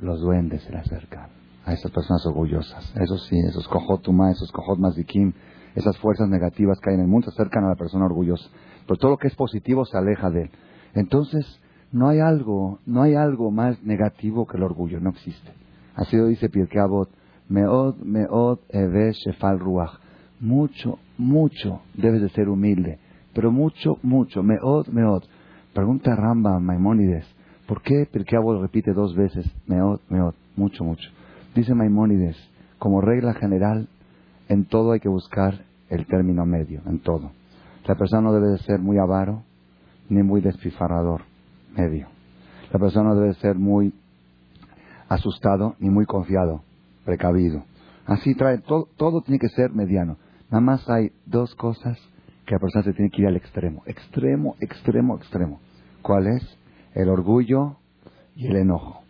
[0.00, 1.28] Los duendes se le acercan,
[1.64, 5.32] a esas personas orgullosas, esos sí, esos cojotuma, esos cojot mazikim,
[5.74, 8.48] esas fuerzas negativas que hay en el mundo se acercan a la persona orgullosa,
[8.86, 10.50] pero todo lo que es positivo se aleja de él.
[10.94, 11.60] Entonces,
[11.92, 15.52] no hay algo, no hay algo más negativo que el orgullo, no existe.
[15.94, 16.82] Así lo dice Pirkei.
[17.48, 19.99] Meod, meod, eve, shefal, ruach.
[20.40, 22.98] Mucho, mucho debes de ser humilde.
[23.34, 24.42] Pero mucho, mucho.
[24.42, 25.22] Meod, meod.
[25.72, 27.26] Pregunta Ramba Maimónides.
[27.66, 29.46] ¿Por qué Pirkei Avot repite dos veces?
[29.66, 30.34] Meod, meod.
[30.56, 31.08] Mucho, mucho.
[31.54, 32.36] Dice Maimónides,
[32.78, 33.88] como regla general,
[34.48, 37.32] en todo hay que buscar el término medio, en todo.
[37.86, 39.42] La persona no debe de ser muy avaro
[40.08, 41.22] ni muy despifarrador,
[41.76, 42.08] medio.
[42.72, 43.92] La persona no debe ser muy
[45.08, 46.62] asustado ni muy confiado,
[47.04, 47.64] precavido.
[48.06, 50.16] Así trae, todo, todo tiene que ser mediano.
[50.50, 51.98] Nada más hay dos cosas
[52.44, 53.82] que la persona se tiene que ir al extremo.
[53.86, 55.60] Extremo, extremo, extremo.
[56.02, 56.58] ¿Cuál es?
[56.94, 57.76] El orgullo
[58.34, 59.02] y el enojo.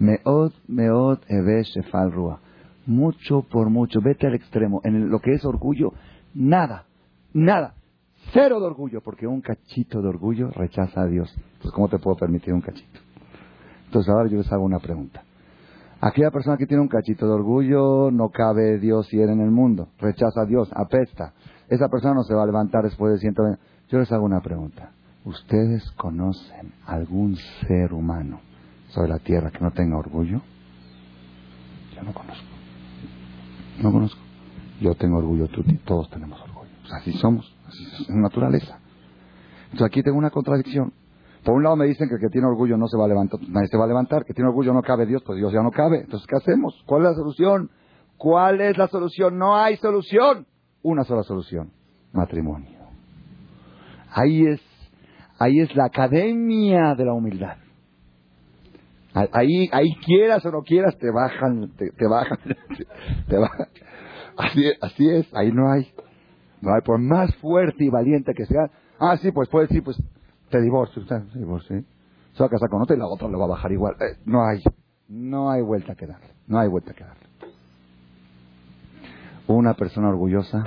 [0.00, 1.62] Meod, meod, eve,
[2.10, 2.40] rua.
[2.86, 4.00] Mucho por mucho.
[4.00, 4.80] Vete al extremo.
[4.82, 5.92] En lo que es orgullo,
[6.34, 6.86] nada,
[7.32, 7.74] nada.
[8.32, 11.32] Cero de orgullo, porque un cachito de orgullo rechaza a Dios.
[11.36, 13.00] Entonces, ¿cómo te puedo permitir un cachito?
[13.86, 15.22] Entonces ahora yo les hago una pregunta.
[16.00, 19.50] Aquella persona que tiene un cachito de orgullo, no cabe Dios y él en el
[19.50, 21.34] mundo, rechaza a Dios, apesta.
[21.68, 23.60] Esa persona no se va a levantar después de 120.
[23.88, 24.92] Yo les hago una pregunta.
[25.26, 28.40] ¿Ustedes conocen algún ser humano
[28.88, 30.40] sobre la tierra que no tenga orgullo?
[31.94, 32.48] Yo no conozco.
[33.82, 34.20] No conozco.
[34.80, 36.70] Yo tengo orgullo, tú, todos tenemos orgullo.
[36.92, 38.78] así somos, así es naturaleza.
[39.64, 40.94] Entonces aquí tengo una contradicción.
[41.44, 43.68] Por un lado me dicen que que tiene orgullo no se va a levantar, nadie
[43.68, 46.00] se va a levantar, que tiene orgullo no cabe Dios, pues Dios ya no cabe.
[46.00, 46.82] Entonces, ¿qué hacemos?
[46.86, 47.70] ¿Cuál es la solución?
[48.18, 49.38] ¿Cuál es la solución?
[49.38, 50.46] No hay solución.
[50.82, 51.70] Una sola solución,
[52.12, 52.78] matrimonio.
[54.12, 54.60] Ahí es,
[55.38, 57.56] ahí es la academia de la humildad.
[59.12, 62.38] Ahí, ahí quieras o no quieras, te bajan, te, bajan,
[63.28, 63.66] te bajan.
[64.36, 65.90] Así, así es, ahí no hay.
[66.62, 70.00] Ay, por más fuerte y valiente que sea, ah, sí, pues puede decir, pues
[70.50, 71.82] te divorcio, usted divorcio,
[72.32, 73.94] se va a casar con otra y la otra le va a bajar igual.
[74.00, 74.62] Eh, no hay,
[75.08, 77.26] no hay vuelta que darle, no hay vuelta que darle.
[79.46, 80.64] Una persona orgullosa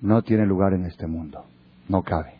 [0.00, 1.44] no tiene lugar en este mundo,
[1.88, 2.34] no cabe.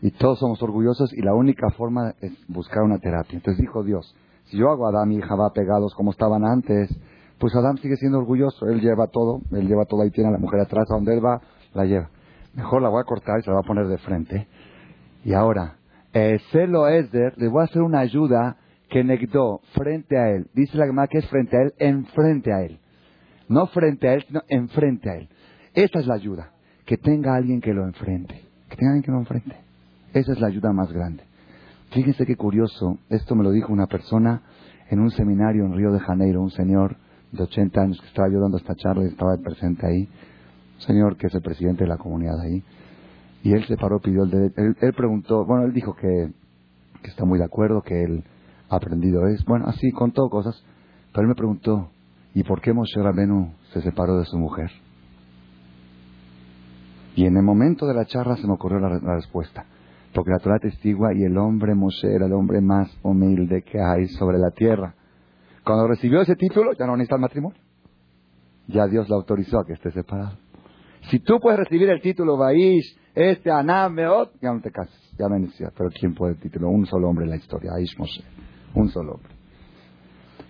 [0.00, 3.36] Y todos somos orgullosos y la única forma es buscar una terapia.
[3.36, 4.14] Entonces dijo Dios,
[4.44, 6.88] si yo hago a Adán y Jabá pegados como estaban antes,
[7.38, 8.66] pues Adán sigue siendo orgulloso.
[8.66, 11.24] Él lleva todo, él lleva todo ahí, tiene a la mujer atrás, a donde él
[11.24, 11.40] va,
[11.74, 12.10] la lleva.
[12.54, 14.48] Mejor la voy a cortar y se la voy a poner de frente.
[15.24, 15.76] Y ahora,
[16.50, 18.56] Celo Esder, le voy a hacer una ayuda
[18.88, 20.46] que negó frente a él.
[20.54, 22.78] Dice la Gemara que es frente a él, enfrente a él.
[23.48, 25.28] No frente a él, sino enfrente a él.
[25.74, 26.52] Esa es la ayuda.
[26.86, 28.42] Que tenga alguien que lo enfrente.
[28.68, 29.56] Que tenga alguien que lo enfrente.
[30.12, 31.22] Esa es la ayuda más grande.
[31.90, 32.98] Fíjense qué curioso.
[33.10, 34.42] Esto me lo dijo una persona
[34.90, 36.96] en un seminario en Río de Janeiro, un señor
[37.32, 40.08] de 80 años que estaba ayudando a esta charla y estaba presente ahí.
[40.76, 42.62] Un señor que es el presidente de la comunidad ahí.
[43.42, 44.60] Y él se paró, pidió el derecho.
[44.80, 46.32] Él, preguntó, bueno, él dijo que,
[47.02, 48.24] que está muy de acuerdo, que él
[48.68, 49.44] ha aprendido es.
[49.44, 50.62] Bueno, así contó cosas.
[51.12, 51.90] Pero él me preguntó,
[52.34, 54.70] ¿y por qué Moshe Rabenu se separó de su mujer?
[57.18, 59.66] Y en el momento de la charla se me ocurrió la, respuesta.
[60.14, 64.06] Porque la Torah testigua y el hombre Moshe era el hombre más humilde que hay
[64.06, 64.94] sobre la tierra.
[65.64, 67.58] Cuando recibió ese título ya no necesita el matrimonio.
[68.68, 70.38] Ya Dios le autorizó a que esté separado.
[71.10, 73.96] Si tú puedes recibir el título Baish, este Anam
[74.40, 75.44] ya no te cases, ya me
[75.76, 76.68] Pero ¿quién puede título?
[76.68, 78.22] Un solo hombre en la historia, Aish Moshe.
[78.74, 79.32] Un solo hombre.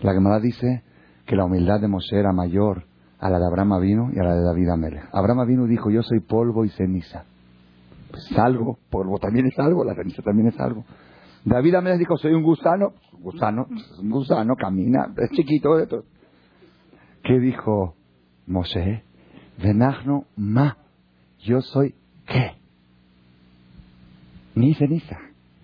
[0.02, 0.82] La Gemara dice
[1.24, 2.84] que la humildad de Moshe era mayor
[3.18, 5.08] a la de Abraham vino y a la de David Amelech.
[5.12, 7.24] Abraham vino dijo, yo soy polvo y ceniza.
[8.10, 10.84] Pues salvo, polvo también es algo, la ceniza también es algo.
[11.46, 13.66] David Amelech dijo, soy un gusano, gusano,
[13.98, 16.04] un gusano, camina, es chiquito todo.
[17.22, 17.94] ¿Qué dijo
[18.46, 19.04] Moshe?
[19.56, 20.76] Venagno ma,
[21.38, 21.94] yo soy
[22.26, 22.57] qué?
[24.58, 25.16] Ni ceniza,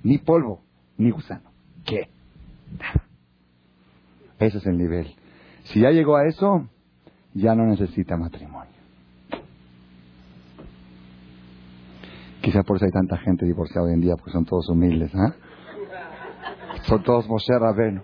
[0.04, 0.60] ni polvo,
[0.98, 1.50] ni gusano.
[1.84, 2.08] ¿Qué?
[4.38, 5.12] Ese es el nivel.
[5.64, 6.68] Si ya llegó a eso,
[7.34, 8.72] ya no necesita matrimonio.
[12.40, 15.34] Quizá por eso hay tanta gente divorciada hoy en día, porque son todos humildes, ¿ah?
[16.82, 18.02] Son todos Moshe Rabeno.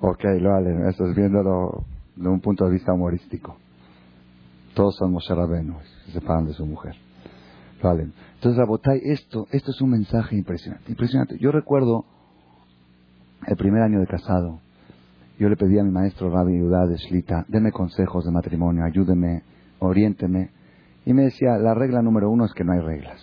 [0.00, 1.84] Ok, lo vale, eso es viéndolo
[2.16, 3.58] de un punto de vista humorístico.
[4.72, 6.94] Todos son Moshe Rabeno, se separan de su mujer.
[7.82, 8.10] Vale.
[8.34, 10.90] Entonces, Rabotay, esto, esto es un mensaje impresionante.
[10.90, 11.38] Impresionante.
[11.38, 12.04] Yo recuerdo
[13.46, 14.60] el primer año de casado,
[15.38, 19.42] yo le pedí a mi maestro Rabbi Yudá de Shlita, deme consejos de matrimonio, ayúdeme,
[19.78, 20.50] oriénteme.
[21.06, 23.18] Y me decía, la regla número uno es que no hay reglas.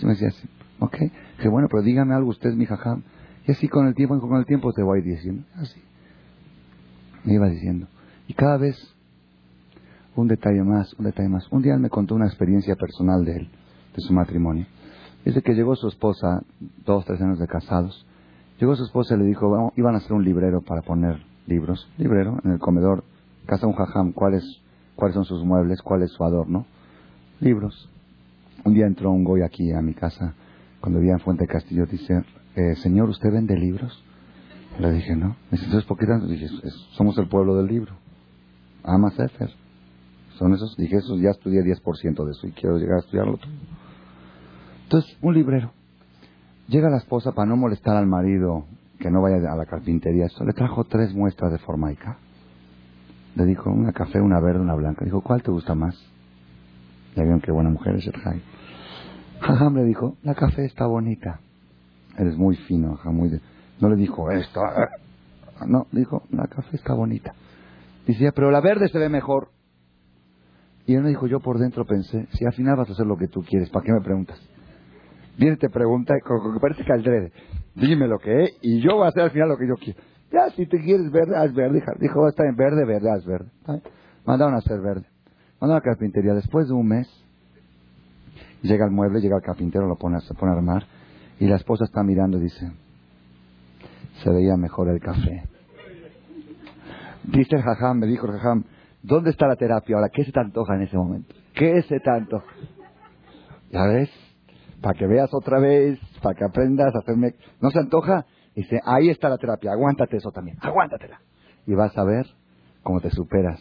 [0.00, 0.96] Y me decía así, ok,
[1.40, 3.02] que bueno, pero dígame algo usted, mi jajam.
[3.48, 5.82] Y así con el tiempo, con el tiempo te voy diciendo, así.
[7.24, 7.88] Me iba diciendo.
[8.28, 8.76] Y cada vez
[10.14, 11.50] un detalle más, un detalle más.
[11.50, 13.50] Un día él me contó una experiencia personal de él,
[13.94, 14.66] de su matrimonio.
[15.24, 16.42] Dice que llegó su esposa,
[16.84, 18.06] dos, tres años de casados,
[18.60, 22.38] Llegó su esposa y le dijo, iban a hacer un librero para poner libros, librero,
[22.44, 23.04] en el comedor,
[23.46, 24.44] casa un jajam, ¿cuáles,
[24.96, 26.66] cuáles son sus muebles, cuál es su adorno,
[27.40, 27.88] libros.
[28.62, 30.34] Un día entró un goy aquí a mi casa,
[30.82, 32.22] cuando vivía en Fuente Castillo, dice,
[32.54, 34.04] eh, señor, ¿usted vende libros?
[34.78, 35.36] Le dije, no.
[35.50, 36.26] Dice, entonces, ¿por qué tanto?
[36.26, 36.48] Dije,
[36.90, 37.94] somos el pueblo del libro.
[38.84, 39.50] Ama Sefer.
[40.38, 43.50] Son esos, dije, esos ya estudié 10% de eso y quiero llegar a estudiarlo todo.
[44.90, 45.70] Entonces, un librero.
[46.66, 48.64] Llega la esposa para no molestar al marido
[48.98, 50.26] que no vaya a la carpintería.
[50.44, 52.18] Le trajo tres muestras de formaica.
[53.36, 55.04] Le dijo una café, una verde, una blanca.
[55.04, 55.94] Dijo, ¿cuál te gusta más?
[57.14, 58.42] Ya vieron qué buena mujer es el Jai.
[59.38, 61.38] Jajam le dijo, la café está bonita.
[62.18, 63.40] Eres muy fino, muy
[63.78, 64.60] No le dijo, esto.
[65.68, 67.32] No, dijo, la café está bonita.
[68.08, 69.50] Dice, pero la verde se ve mejor.
[70.84, 73.16] Y él me dijo, yo por dentro pensé, si al final vas a hacer lo
[73.16, 74.40] que tú quieres, ¿para qué me preguntas?
[75.40, 77.32] Viene y te pregunta, como que parece que
[77.74, 79.98] dime lo que es, y yo voy a hacer al final lo que yo quiero.
[80.30, 81.82] Ya, si te quieres verde, haz verde.
[81.98, 83.48] Dijo, está en verde, verde, haz verde.
[84.24, 85.06] Mandaron a hacer verde.
[85.60, 86.34] Mandaron a la carpintería.
[86.34, 87.08] Después de un mes,
[88.62, 90.84] llega el mueble, llega el carpintero, lo pone, se pone a armar,
[91.40, 92.70] y la esposa está mirando y dice,
[94.22, 95.48] se veía mejor el café.
[97.24, 98.64] Dice el jajam, me dijo el jajam,
[99.02, 100.10] ¿dónde está la terapia ahora?
[100.12, 101.34] ¿Qué se te en ese momento?
[101.54, 102.46] ¿Qué se te antoja?
[103.72, 104.10] ¿Ya ves?
[104.80, 107.34] Para que veas otra vez, para que aprendas a hacerme...
[107.60, 108.26] ¿No se antoja?
[108.54, 111.20] Dice, ahí está la terapia, aguántate eso también, aguántatela.
[111.66, 112.26] Y vas a ver
[112.82, 113.60] cómo te superas,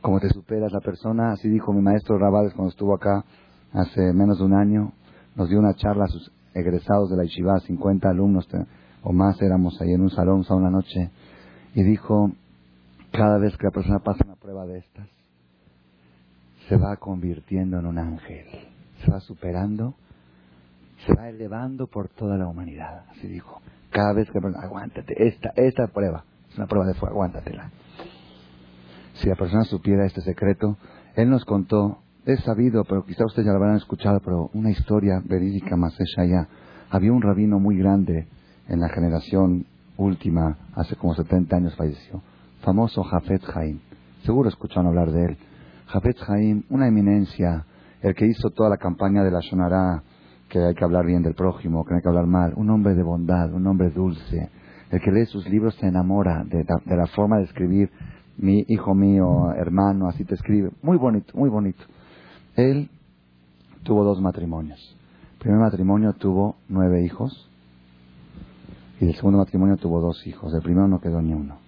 [0.00, 1.32] cómo te superas la persona.
[1.32, 3.24] Así dijo mi maestro Rabades cuando estuvo acá
[3.72, 4.92] hace menos de un año.
[5.34, 8.48] Nos dio una charla a sus egresados de la Yeshiva, 50 alumnos
[9.02, 11.10] o más éramos ahí en un salón, a una noche.
[11.74, 12.32] Y dijo,
[13.12, 15.08] cada vez que la persona pasa una prueba de estas,
[16.68, 18.46] se va convirtiendo en un ángel.
[19.04, 19.94] Se va superando,
[21.06, 23.04] se va elevando por toda la humanidad.
[23.10, 23.60] Así dijo.
[23.90, 27.70] Cada vez que aguántate, esta, esta prueba, es una prueba de fuego, aguántatela.
[29.14, 30.76] Si la persona supiera este secreto,
[31.16, 35.22] él nos contó, es sabido, pero quizá ustedes ya lo habrán escuchado, pero una historia
[35.24, 36.48] verídica más ya.
[36.90, 38.28] Había un rabino muy grande
[38.68, 42.22] en la generación última, hace como 70 años falleció,
[42.60, 43.80] famoso Jafet Haim.
[44.24, 45.38] Seguro escucharon hablar de él.
[45.86, 47.64] Jafet Haim, una eminencia,
[48.02, 50.02] el que hizo toda la campaña de la Shonara,
[50.48, 52.94] que hay que hablar bien del prójimo, que no hay que hablar mal, un hombre
[52.94, 54.50] de bondad, un hombre dulce,
[54.90, 56.64] el que lee sus libros se enamora de
[56.96, 57.90] la, forma de escribir,
[58.38, 61.84] mi hijo mío, hermano, así te escribe, muy bonito, muy bonito.
[62.56, 62.88] Él
[63.82, 64.96] tuvo dos matrimonios.
[65.34, 67.48] El primer matrimonio tuvo nueve hijos
[69.00, 70.54] y el segundo matrimonio tuvo dos hijos.
[70.54, 71.58] El primero no quedó ni uno.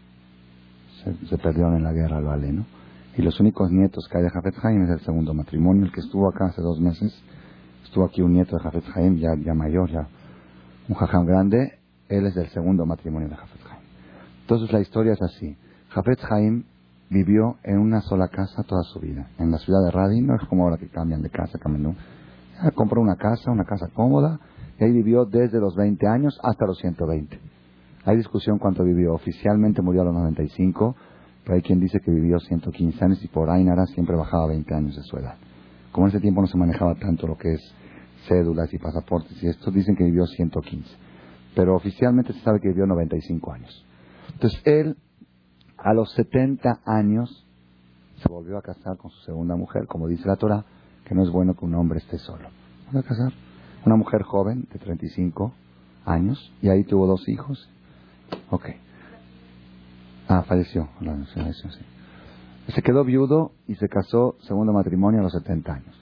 [1.04, 2.64] Se, se perdieron en la guerra, lo vale, ¿no?
[3.16, 6.00] Y los únicos nietos que hay de Jafet Haim es el segundo matrimonio, el que
[6.00, 7.12] estuvo acá hace dos meses.
[7.90, 10.06] Estuvo aquí un nieto de Jafet Haim, ya, ya mayor, ya
[10.88, 11.72] un jajam grande.
[12.08, 13.82] Él es del segundo matrimonio de Jafet Haim.
[14.42, 15.56] Entonces la historia es así.
[15.88, 16.62] Jafet Haim
[17.08, 19.28] vivió en una sola casa toda su vida.
[19.40, 21.96] En la ciudad de Radin, no es como ahora que cambian de casa, cambian
[22.76, 24.38] Compró una casa, una casa cómoda,
[24.78, 27.40] y ahí vivió desde los 20 años hasta los 120.
[28.04, 29.14] Hay discusión cuánto vivió.
[29.14, 30.94] Oficialmente murió a los 95,
[31.42, 34.94] pero hay quien dice que vivió 115 años y por Ainara siempre bajaba 20 años
[34.94, 35.34] de su edad.
[35.90, 37.74] Como en ese tiempo no se manejaba tanto lo que es
[38.28, 40.88] cédulas y pasaportes y estos dicen que vivió 115.
[41.54, 43.86] Pero oficialmente se sabe que vivió 95 años.
[44.32, 44.96] Entonces él,
[45.76, 47.46] a los 70 años,
[48.22, 50.64] se volvió a casar con su segunda mujer, como dice la Torah,
[51.04, 52.48] que no es bueno que un hombre esté solo.
[52.92, 53.32] A casar.
[53.84, 55.52] Una mujer joven de 35
[56.04, 57.68] años y ahí tuvo dos hijos.
[58.50, 58.68] Ok.
[60.28, 60.88] Ah, falleció.
[62.68, 65.99] Se quedó viudo y se casó, segundo matrimonio, a los 70 años.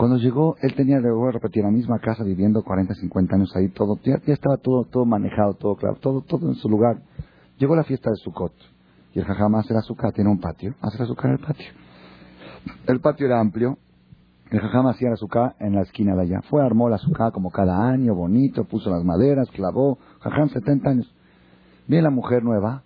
[0.00, 3.98] Cuando llegó, él tenía, de repetir, la misma casa, viviendo 40, 50 años ahí, todo,
[4.02, 7.02] ya, estaba todo, todo manejado, todo claro, todo, todo en su lugar.
[7.58, 8.54] Llegó la fiesta de Sukkot.
[9.12, 11.66] Y el jajam hace la azúcar, tiene un patio, hace la azúcar en el patio.
[12.86, 13.76] El patio era amplio,
[14.50, 16.40] el jajam hacía la azúcar en la esquina de allá.
[16.48, 19.98] Fue, armó la azúcar como cada año, bonito, puso las maderas, clavó.
[20.20, 21.14] Jajam, 70 años.
[21.88, 22.84] Viene la mujer nueva,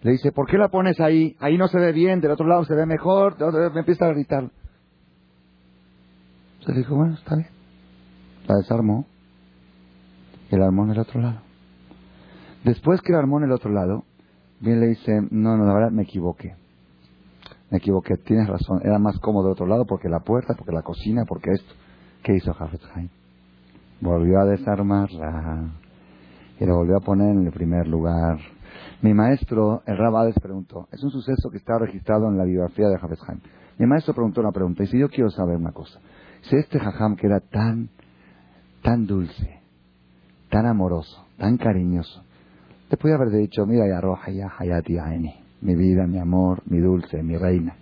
[0.00, 1.36] le dice, ¿por qué la pones ahí?
[1.38, 3.36] Ahí no se ve bien, del otro lado se ve mejor.
[3.74, 4.50] Me empieza a gritar.
[6.66, 7.48] Se dijo, bueno, está bien.
[8.48, 9.06] La desarmó.
[10.50, 11.40] Y la armó en el otro lado.
[12.64, 14.04] Después que la armó en el otro lado,
[14.60, 16.56] bien le dice, no, no, la verdad me equivoqué.
[17.70, 18.80] Me equivoqué, tienes razón.
[18.82, 21.74] Era más cómodo del otro lado porque la puerta, porque la cocina, porque esto.
[22.22, 22.80] ¿Qué hizo Jafet?
[24.00, 25.70] Volvió a desarmarla
[26.58, 28.38] y la volvió a poner en el primer lugar.
[29.02, 32.98] Mi maestro, el Rabades, preguntó, es un suceso que está registrado en la biografía de
[32.98, 33.20] Jafet.
[33.78, 36.00] Mi maestro preguntó una pregunta, y si yo quiero saber una cosa,
[36.52, 37.88] este Jajam que era tan,
[38.82, 39.60] tan dulce,
[40.50, 42.22] tan amoroso, tan cariñoso,
[42.88, 46.78] te podía haber dicho, mira ya roja ya hayati aeni, mi vida, mi amor, mi
[46.78, 47.74] dulce, mi reina.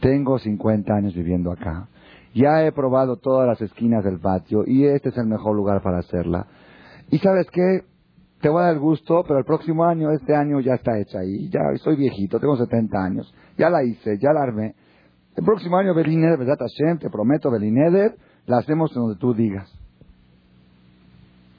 [0.00, 1.88] Tengo 50 años viviendo acá.
[2.34, 5.98] Ya he probado todas las esquinas del patio y este es el mejor lugar para
[5.98, 6.46] hacerla.
[7.10, 7.84] Y sabes qué,
[8.40, 11.48] te voy a dar gusto, pero el próximo año, este año ya está hecha ahí.
[11.48, 13.34] Ya soy viejito, tengo 70 años.
[13.56, 14.74] Ya la hice, ya la armé.
[15.36, 16.98] El próximo año, Belineder, ¿verdad, Hashem?
[16.98, 18.16] Te prometo, Belineder,
[18.46, 19.70] la hacemos donde tú digas.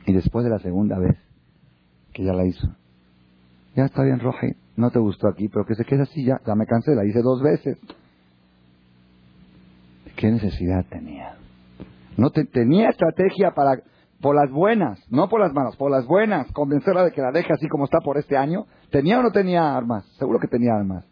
[0.07, 1.15] Y después de la segunda vez
[2.13, 2.67] que ya la hizo,
[3.75, 6.55] ya está bien, Roji, no te gustó aquí, pero que se quede así ya, ya
[6.55, 7.77] me cansé, la hice dos veces.
[10.15, 11.35] ¿Qué necesidad tenía?
[12.17, 13.79] No te, tenía estrategia para
[14.19, 17.53] por las buenas, no por las malas, por las buenas, convencerla de que la deje
[17.53, 18.65] así como está por este año.
[18.89, 20.05] ¿Tenía o no tenía armas?
[20.17, 21.05] Seguro que tenía armas.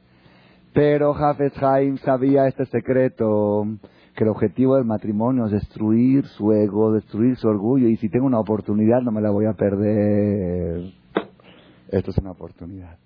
[0.76, 3.66] Pero Hafez Haim sabía este secreto,
[4.14, 8.26] que el objetivo del matrimonio es destruir su ego, destruir su orgullo, y si tengo
[8.26, 10.92] una oportunidad no me la voy a perder.
[11.88, 12.98] Esto es una oportunidad.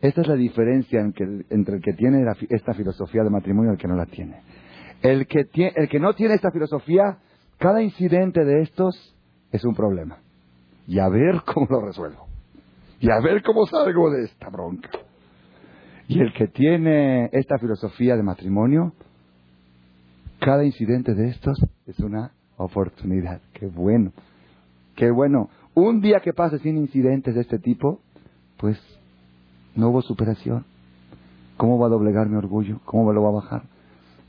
[0.00, 3.88] Esta es la diferencia entre el que tiene esta filosofía de matrimonio y el que
[3.88, 4.40] no la tiene.
[5.02, 5.46] El que,
[5.76, 7.18] el que no tiene esta filosofía,
[7.58, 9.14] cada incidente de estos
[9.52, 10.20] es un problema.
[10.86, 12.28] Y a ver cómo lo resuelvo.
[12.98, 14.88] Y a ver cómo salgo de esta bronca.
[16.08, 18.92] Y el que tiene esta filosofía de matrimonio,
[20.38, 23.40] cada incidente de estos es una oportunidad.
[23.54, 24.12] Qué bueno.
[24.96, 25.48] Qué bueno.
[25.74, 28.00] Un día que pase sin incidentes de este tipo,
[28.58, 28.78] pues
[29.74, 30.64] no hubo superación.
[31.56, 32.80] ¿Cómo va a doblegar mi orgullo?
[32.84, 33.62] ¿Cómo me lo va a bajar?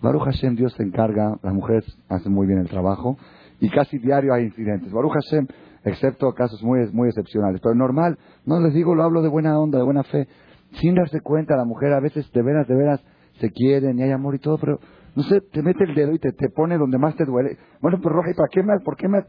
[0.01, 3.17] Baruch Hashem, Dios se encarga, las mujeres hacen muy bien el trabajo,
[3.59, 4.91] y casi diario hay incidentes.
[4.91, 5.47] Baruch Hashem,
[5.83, 7.59] excepto casos muy, muy excepcionales.
[7.61, 10.27] Pero normal, no les digo, lo hablo de buena onda, de buena fe.
[10.79, 13.01] Sin darse cuenta, la mujer a veces de veras, de veras
[13.39, 14.79] se quieren y hay amor y todo, pero
[15.15, 17.57] no sé, te mete el dedo y te, te pone donde más te duele.
[17.81, 18.83] Bueno, pues Roja, ¿y para qué más?
[18.83, 19.25] ¿Por qué más?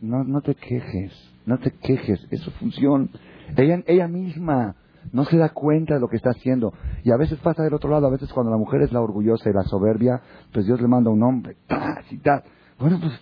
[0.00, 1.12] No, no te quejes,
[1.46, 3.10] no te quejes, es su función.
[3.56, 4.76] Ella, ella misma
[5.12, 6.72] no se da cuenta de lo que está haciendo.
[7.04, 9.48] Y a veces pasa del otro lado, a veces cuando la mujer es la orgullosa
[9.50, 10.20] y la soberbia,
[10.52, 11.56] pues Dios le manda un hombre,
[12.10, 12.42] y tal.
[12.78, 13.12] Bueno, pues,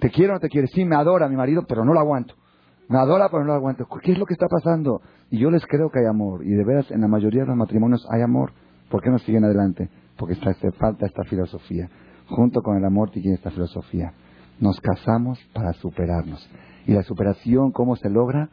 [0.00, 0.66] ¿te quiero o no te quiere?
[0.68, 2.34] Sí, me adora mi marido, pero no lo aguanto.
[2.90, 3.86] Me adora, pero no lo aguanto.
[4.02, 5.00] ¿Qué es lo que está pasando?
[5.30, 6.44] Y yo les creo que hay amor.
[6.44, 8.50] Y de veras, en la mayoría de los matrimonios hay amor.
[8.90, 9.88] ¿Por qué no siguen adelante?
[10.16, 11.88] Porque está, hace falta esta filosofía.
[12.26, 14.12] Junto con el amor tiene esta filosofía.
[14.58, 16.50] Nos casamos para superarnos.
[16.84, 18.48] Y la superación, ¿cómo se logra?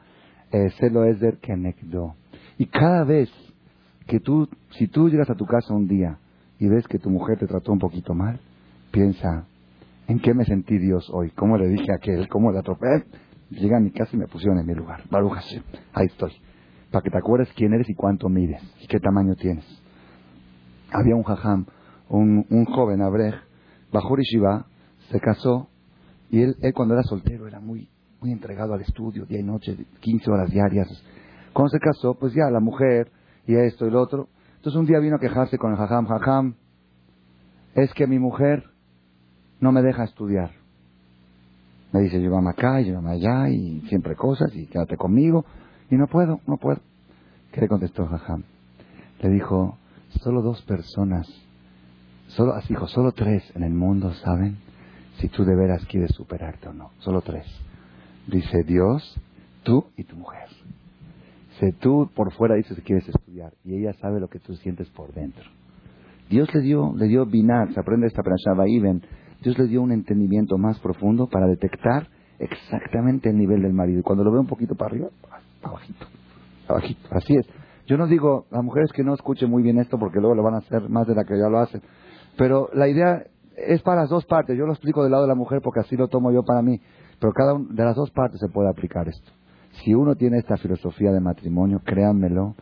[0.52, 2.14] Eh, se lo es Kenekdo.
[2.60, 3.32] Y cada vez
[4.06, 6.20] que tú, si tú llegas a tu casa un día
[6.60, 8.40] y ves que tu mujer te trató un poquito mal,
[8.92, 9.46] piensa,
[10.08, 11.32] ¿en qué me sentí Dios hoy?
[11.32, 12.28] ¿Cómo le dije a aquel?
[12.30, 13.04] ¿Cómo le atropellé?
[13.50, 15.04] Llegué a mi casa y me pusieron en mi lugar.
[15.10, 15.38] Baruch.
[15.94, 16.34] Ahí estoy.
[16.92, 19.66] Para que te acuerdes quién eres y cuánto mides y qué tamaño tienes.
[20.92, 21.66] Había un jajam,
[22.10, 23.36] un, un joven abrej,
[23.92, 24.66] Bajur Shiva,
[25.10, 25.70] se casó
[26.30, 27.90] y él, él cuando era soltero era muy,
[28.22, 30.88] muy entregado al estudio, día y noche, 15 horas diarias.
[31.54, 33.12] Cuando se casó, pues ya la mujer
[33.46, 34.28] y esto y lo otro.
[34.58, 36.56] Entonces un día vino a quejarse con el jajam, jajam,
[37.76, 38.64] es que mi mujer
[39.60, 40.52] no me deja estudiar.
[41.92, 45.46] Me dice, llévame acá, llévame allá, y siempre cosas, y quédate conmigo.
[45.90, 46.82] Y no puedo, no puedo.
[47.52, 48.44] ¿Qué le contestó Jajam?
[49.22, 49.78] Le dijo,
[50.22, 51.28] solo dos personas,
[52.28, 54.58] solo, así dijo, solo tres en el mundo saben
[55.20, 56.92] si tú de veras quieres superarte o no.
[57.00, 57.46] Solo tres.
[58.28, 59.20] Dice Dios,
[59.64, 60.48] tú y tu mujer.
[61.60, 64.90] Si tú por fuera dices que quieres estudiar y ella sabe lo que tú sientes
[64.90, 65.50] por dentro.
[66.30, 68.22] Dios le dio, le dio binar, se aprende esta
[68.68, 69.02] y ven
[69.42, 72.08] Dios le dio un entendimiento más profundo para detectar
[72.40, 74.00] exactamente el nivel del marido.
[74.00, 75.10] Y cuando lo ve un poquito para arriba,
[75.62, 76.06] abajito,
[76.68, 77.08] abajito.
[77.12, 77.48] Así es.
[77.86, 80.56] Yo no digo a mujeres que no escuchen muy bien esto porque luego lo van
[80.56, 81.82] a hacer más de la que ya lo hacen.
[82.38, 83.24] Pero la idea
[83.56, 84.58] es para las dos partes.
[84.58, 86.82] Yo lo explico del lado de la mujer porque así lo tomo yo para mí.
[87.20, 89.32] Pero cada una de las dos partes se puede aplicar esto.
[89.84, 92.56] Si uno tiene esta filosofía de matrimonio, créanmelo,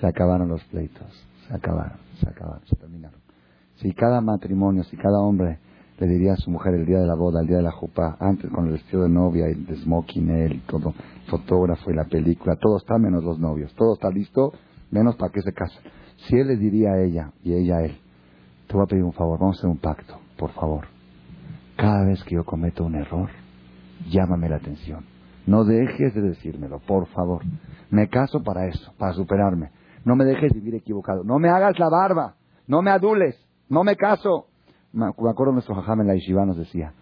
[0.00, 1.26] se acabaron los pleitos.
[1.46, 3.20] Se acabaron, se acabaron, se terminaron.
[3.76, 5.58] Si cada matrimonio, si cada hombre
[6.00, 8.16] le diría a su mujer el día de la boda, el día de la jupa,
[8.18, 10.94] antes con el vestido de novia y de smoking, él, y todo,
[11.28, 14.54] fotógrafo y la película, todo está menos los novios, todo está listo,
[14.90, 15.82] menos para que se casen.
[16.26, 17.98] Si él le diría a ella y ella a él,
[18.66, 20.86] te voy a pedir un favor, vamos a hacer un pacto, por favor.
[21.76, 23.28] Cada vez que yo cometo un error,
[24.08, 25.04] llámame la atención.
[25.46, 27.42] No dejes de decírmelo, por favor.
[27.90, 29.70] Me caso para eso, para superarme.
[30.04, 31.24] No me dejes vivir equivocado.
[31.24, 32.36] No me hagas la barba.
[32.66, 33.36] No me adules.
[33.68, 34.49] No me caso
[34.92, 36.92] me acuerdo nuestro jajam en la yeshiva nos decía,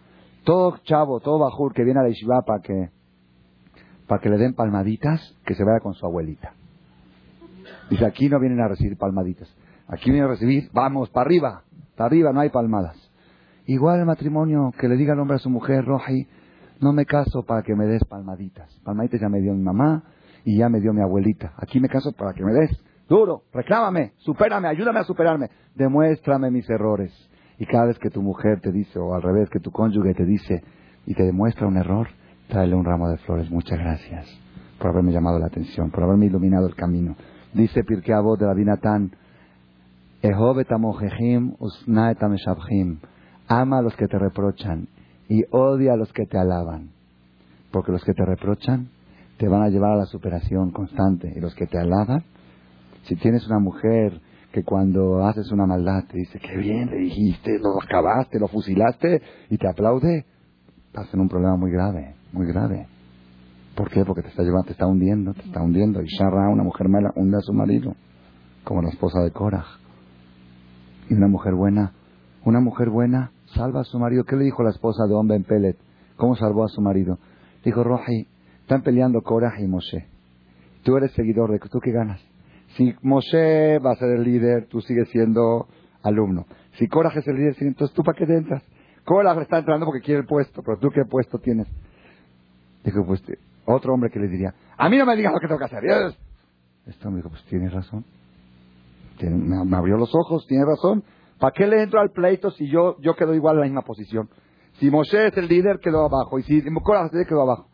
[0.44, 2.90] todo chavo, todo bajur que viene a la yeshiva para que,
[4.06, 6.54] para que le den palmaditas, que se vaya con su abuelita.
[7.90, 9.48] Dice, aquí no vienen a recibir palmaditas,
[9.86, 11.62] aquí vienen a recibir, vamos, para arriba,
[11.96, 12.96] para arriba, no hay palmadas.
[13.66, 16.26] Igual el matrimonio, que le diga el hombre a su mujer, Roji,
[16.80, 18.72] no me caso para que me des palmaditas.
[18.84, 20.04] Palmaditas ya me dio mi mamá
[20.44, 21.52] y ya me dio mi abuelita.
[21.56, 22.70] Aquí me caso para que me des
[23.08, 27.12] duro, reclámame, supérame, ayúdame a superarme, demuéstrame mis errores.
[27.58, 30.24] Y cada vez que tu mujer te dice, o al revés, que tu cónyuge te
[30.24, 30.62] dice
[31.06, 32.08] y te demuestra un error,
[32.48, 33.50] tráele un ramo de flores.
[33.50, 34.26] Muchas gracias
[34.78, 37.16] por haberme llamado la atención, por haberme iluminado el camino.
[37.52, 39.10] Dice Pirkei Avot de la Binatán,
[43.48, 44.88] ama a los que te reprochan
[45.28, 46.90] y odia a los que te alaban.
[47.70, 48.88] Porque los que te reprochan
[49.38, 52.24] te van a llevar a la superación constante y los que te alaban,
[53.04, 54.20] si tienes una mujer
[54.52, 59.22] que cuando haces una maldad te dice, qué bien, le dijiste, lo acabaste, lo fusilaste
[59.50, 60.24] y te aplaude,
[60.86, 62.86] estás en un problema muy grave, muy grave.
[63.76, 64.04] ¿Por qué?
[64.04, 66.02] Porque te está llevando, te está hundiendo, te está hundiendo.
[66.02, 67.94] Y Shara, una mujer mala, hunde a su marido,
[68.64, 69.66] como la esposa de Korah.
[71.08, 71.92] Y una mujer buena,
[72.44, 74.24] una mujer buena salva a su marido.
[74.24, 75.76] ¿Qué le dijo la esposa de Hombre en Pelet?
[76.16, 77.18] ¿Cómo salvó a su marido?
[77.64, 78.26] Dijo, Roji,
[78.62, 80.08] están peleando Korah y Moshe.
[80.82, 82.20] Tú eres seguidor de, ¿tú qué ganas?
[82.76, 85.68] Si Moshe va a ser el líder, tú sigues siendo
[86.02, 86.46] alumno.
[86.72, 88.62] Si Korah es el líder, entonces tú para qué te entras.
[89.04, 91.66] Korah está entrando porque quiere el puesto, pero tú qué puesto tienes.
[92.84, 93.22] Dijo, pues
[93.64, 95.82] otro hombre que le diría, a mí no me digas lo que tengo que hacer.
[96.86, 98.04] Este hombre dijo, pues tienes razón.
[99.20, 101.02] me, abrió los ojos, tiene razón.
[101.38, 104.28] ¿Para qué le entro al pleito si yo, yo quedo igual en la misma posición?
[104.74, 106.38] Si Moshe es el líder, quedó abajo.
[106.38, 107.68] Y si Korah quedó abajo.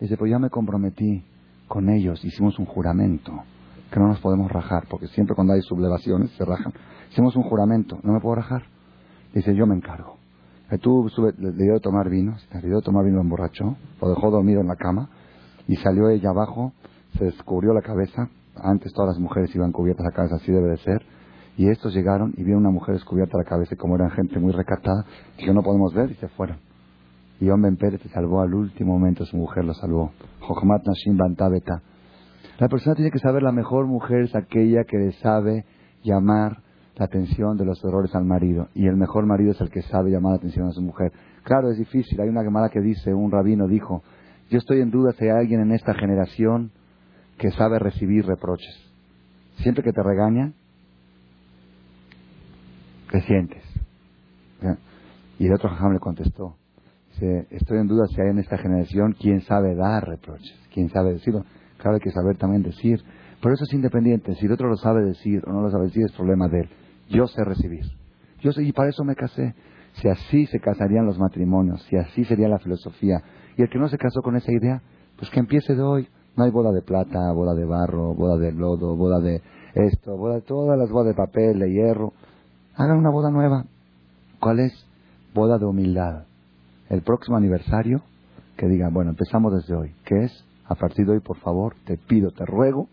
[0.00, 1.24] Dice, pues ya me comprometí
[1.66, 3.42] con ellos, hicimos un juramento
[3.90, 6.72] que no nos podemos rajar, porque siempre cuando hay sublevaciones se rajan.
[7.10, 8.64] Hicimos un juramento, no me puedo rajar.
[9.32, 10.16] Dice, yo me encargo.
[10.82, 11.08] Tú
[11.38, 14.68] le, dio de tomar vino, le dio tomar vino, lo emborrachó, lo dejó dormido en
[14.68, 15.08] la cama,
[15.66, 16.72] y salió ella abajo,
[17.16, 20.76] se descubrió la cabeza, antes todas las mujeres iban cubiertas la cabeza, así debe de
[20.78, 21.02] ser,
[21.56, 24.52] Y estos llegaron y vieron una mujer descubierta la cabeza y como eran gente muy
[24.52, 25.04] recatada,
[25.38, 26.58] que no podemos ver y se fueron.
[27.40, 30.12] Y Omen Pérez se salvó al último momento, su mujer lo salvó.
[30.40, 31.18] Nashim
[32.58, 35.64] La persona tiene que saber la mejor mujer es aquella que le sabe
[36.02, 36.58] llamar
[36.96, 38.68] la atención de los errores al marido.
[38.74, 41.12] Y el mejor marido es el que sabe llamar la atención a su mujer.
[41.44, 42.20] Claro, es difícil.
[42.20, 44.02] Hay una llamada que dice, un rabino dijo,
[44.50, 46.72] yo estoy en duda si hay alguien en esta generación
[47.38, 48.74] que sabe recibir reproches.
[49.58, 50.54] Siempre que te regañan,
[53.12, 53.62] te sientes.
[55.38, 56.56] Y el otro jajam le contestó,
[57.20, 61.44] estoy en duda si hay en esta generación quien sabe dar reproches, quien sabe decirlo.
[61.78, 63.02] Claro, hay que saber también decir.
[63.40, 64.34] Pero eso es independiente.
[64.34, 66.68] Si el otro lo sabe decir o no lo sabe decir, es problema de él.
[67.08, 67.84] Yo sé recibir.
[68.40, 69.54] Yo sé, y para eso me casé.
[69.94, 73.22] Si así se casarían los matrimonios, si así sería la filosofía.
[73.56, 74.82] Y el que no se casó con esa idea,
[75.16, 76.08] pues que empiece de hoy.
[76.36, 79.42] No hay boda de plata, boda de barro, boda de lodo, boda de
[79.74, 82.12] esto, boda de todas las bodas de papel, de hierro.
[82.76, 83.64] Hagan una boda nueva.
[84.38, 84.86] ¿Cuál es?
[85.34, 86.26] Boda de humildad.
[86.88, 88.02] El próximo aniversario,
[88.56, 89.94] que digan, bueno, empezamos desde hoy.
[90.04, 90.44] ¿Qué es?
[90.68, 92.88] A partir de hoy, por favor, te pido, te ruego,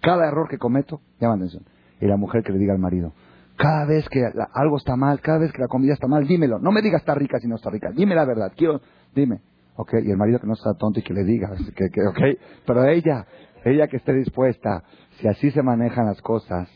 [0.00, 1.64] cada error que cometo, llama atención.
[2.00, 3.12] Y la mujer que le diga al marido,
[3.56, 6.58] cada vez que algo está mal, cada vez que la comida está mal, dímelo.
[6.58, 7.90] No me digas está rica si no está rica.
[7.94, 8.52] Dime la verdad.
[8.56, 8.80] Quiero,
[9.14, 9.42] dime.
[9.76, 12.84] Ok, y el marido que no está tonto y que le diga, que, ok, pero
[12.84, 13.26] ella,
[13.64, 14.82] ella que esté dispuesta,
[15.18, 16.68] si así se manejan las cosas,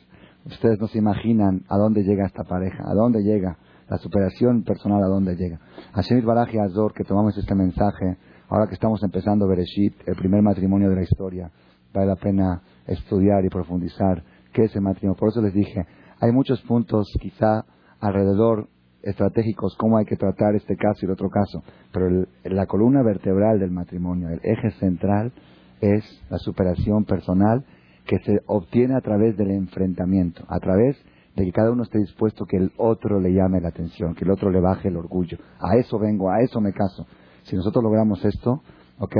[0.44, 5.02] ustedes no se imaginan a dónde llega esta pareja, a dónde llega la superación personal,
[5.02, 5.60] a dónde llega.
[6.02, 8.16] Shemit Baraj y Azor, que tomamos este mensaje,
[8.48, 11.50] ahora que estamos empezando Bereshit, el primer matrimonio de la historia,
[11.92, 14.22] vale la pena estudiar y profundizar
[14.52, 15.18] qué es el matrimonio.
[15.18, 15.86] Por eso les dije,
[16.20, 17.64] hay muchos puntos quizá
[18.00, 18.68] alrededor
[19.02, 23.58] estratégicos, cómo hay que tratar este caso y el otro caso, pero la columna vertebral
[23.58, 25.32] del matrimonio, el eje central,
[25.80, 27.64] es la superación personal
[28.06, 30.96] que se obtiene a través del enfrentamiento, a través
[31.36, 34.30] de que cada uno esté dispuesto que el otro le llame la atención, que el
[34.30, 35.38] otro le baje el orgullo.
[35.58, 37.06] A eso vengo, a eso me caso.
[37.44, 38.62] Si nosotros logramos esto,
[38.98, 39.16] ¿ok?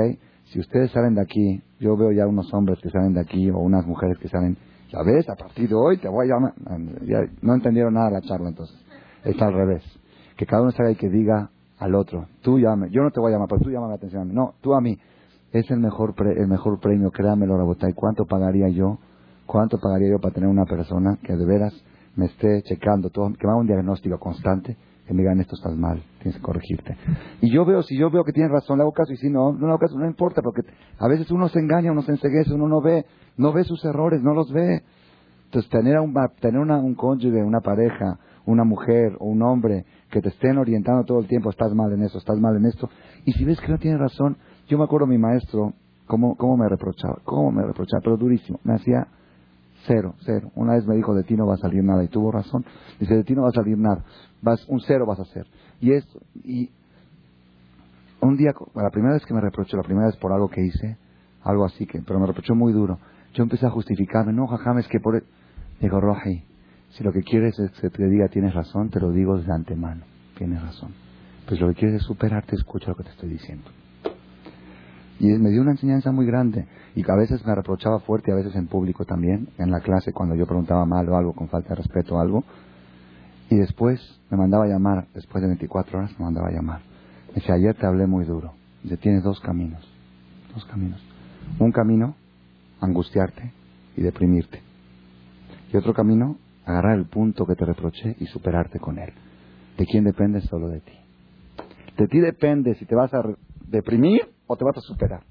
[0.47, 3.59] Si ustedes salen de aquí, yo veo ya unos hombres que salen de aquí o
[3.59, 4.57] unas mujeres que salen,
[4.91, 6.55] ya ves, a partir de hoy te voy a llamar.
[7.43, 8.77] no entendieron nada la charla entonces.
[9.25, 9.83] Está al revés.
[10.37, 13.31] Que cada uno salga y que diga al otro, tú llame, yo no te voy
[13.31, 14.33] a llamar, pero tú llama la atención a mí.
[14.33, 14.99] No, tú a mí.
[15.53, 18.99] Es el mejor, el mejor premio, créamelo, ¿Y ¿Cuánto pagaría yo?
[19.47, 21.73] ¿Cuánto pagaría yo para tener una persona que de veras
[22.17, 24.77] me esté checando todo, que me haga un diagnóstico constante?
[25.07, 26.97] Que me digan esto estás mal, tienes que corregirte.
[27.41, 29.53] Y yo veo, si yo veo que tienes razón, le hago caso, y si no,
[29.53, 30.63] no le hago caso, no importa, porque
[30.99, 33.05] a veces uno se engaña, uno se enseguece, uno no ve,
[33.37, 34.83] no ve sus errores, no los ve.
[35.47, 40.21] Entonces, tener, un, tener una, un cónyuge, una pareja, una mujer o un hombre que
[40.21, 42.89] te estén orientando todo el tiempo, estás mal en eso, estás mal en esto,
[43.25, 44.37] y si ves que no tiene razón,
[44.69, 45.75] yo me acuerdo mi maestro,
[46.07, 49.07] cómo, cómo me reprochaba, cómo me reprochaba, pero durísimo, me hacía
[49.87, 50.51] cero, cero.
[50.55, 52.65] Una vez me dijo, de ti no va a salir nada, y tuvo razón.
[52.99, 54.03] Dice, de ti no va a salir nada
[54.45, 55.47] vas, un cero vas a hacer.
[55.81, 56.71] Y esto, y
[58.21, 60.97] un día, la primera vez que me reprochó, la primera vez por algo que hice,
[61.43, 62.99] algo así que, pero me reprochó muy duro.
[63.35, 65.17] Yo empecé a justificarme, no, jajam, es que por...
[65.17, 65.25] E-".
[65.81, 66.45] Digo, Roji,
[66.91, 70.05] si lo que quieres es que te diga tienes razón, te lo digo desde antemano,
[70.39, 70.93] tienes razón.
[71.47, 73.69] Pues lo que quieres es superarte, escucha lo que te estoy diciendo.
[75.19, 76.67] Y me dio una enseñanza muy grande.
[76.95, 80.35] Y a veces me reprochaba fuerte, a veces en público también, en la clase, cuando
[80.35, 82.45] yo preguntaba mal o algo, con falta de respeto o algo.
[83.55, 84.01] Y después
[84.31, 86.81] me mandaba a llamar, después de 24 horas me mandaba a llamar.
[87.37, 88.53] Me ayer te hablé muy duro.
[88.83, 89.89] Dice, tienes dos caminos.
[90.53, 91.01] Dos caminos.
[91.61, 92.17] Un camino,
[92.81, 93.53] angustiarte
[93.97, 94.61] y deprimirte.
[95.73, 96.37] Y otro camino,
[96.67, 99.13] agarrar el punto que te reproché y superarte con él.
[99.79, 100.41] ¿De quién depende?
[100.41, 100.99] Solo de ti.
[101.97, 103.23] De ti depende si te vas a
[103.69, 105.23] deprimir o te vas a superar.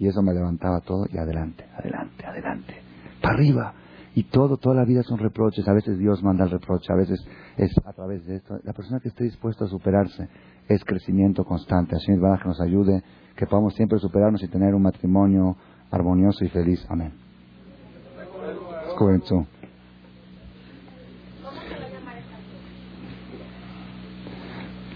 [0.00, 2.74] Y eso me levantaba todo y adelante, adelante, adelante.
[3.22, 3.74] Para arriba,
[4.14, 5.66] y todo, toda la vida son reproches.
[5.66, 7.24] A veces Dios manda el reproche, a veces
[7.56, 8.58] es a través de esto.
[8.62, 10.28] La persona que esté dispuesta a superarse
[10.68, 11.96] es crecimiento constante.
[11.96, 13.02] Así va que nos ayude,
[13.36, 15.56] que podamos siempre superarnos y tener un matrimonio
[15.90, 16.84] armonioso y feliz.
[16.88, 17.12] Amén.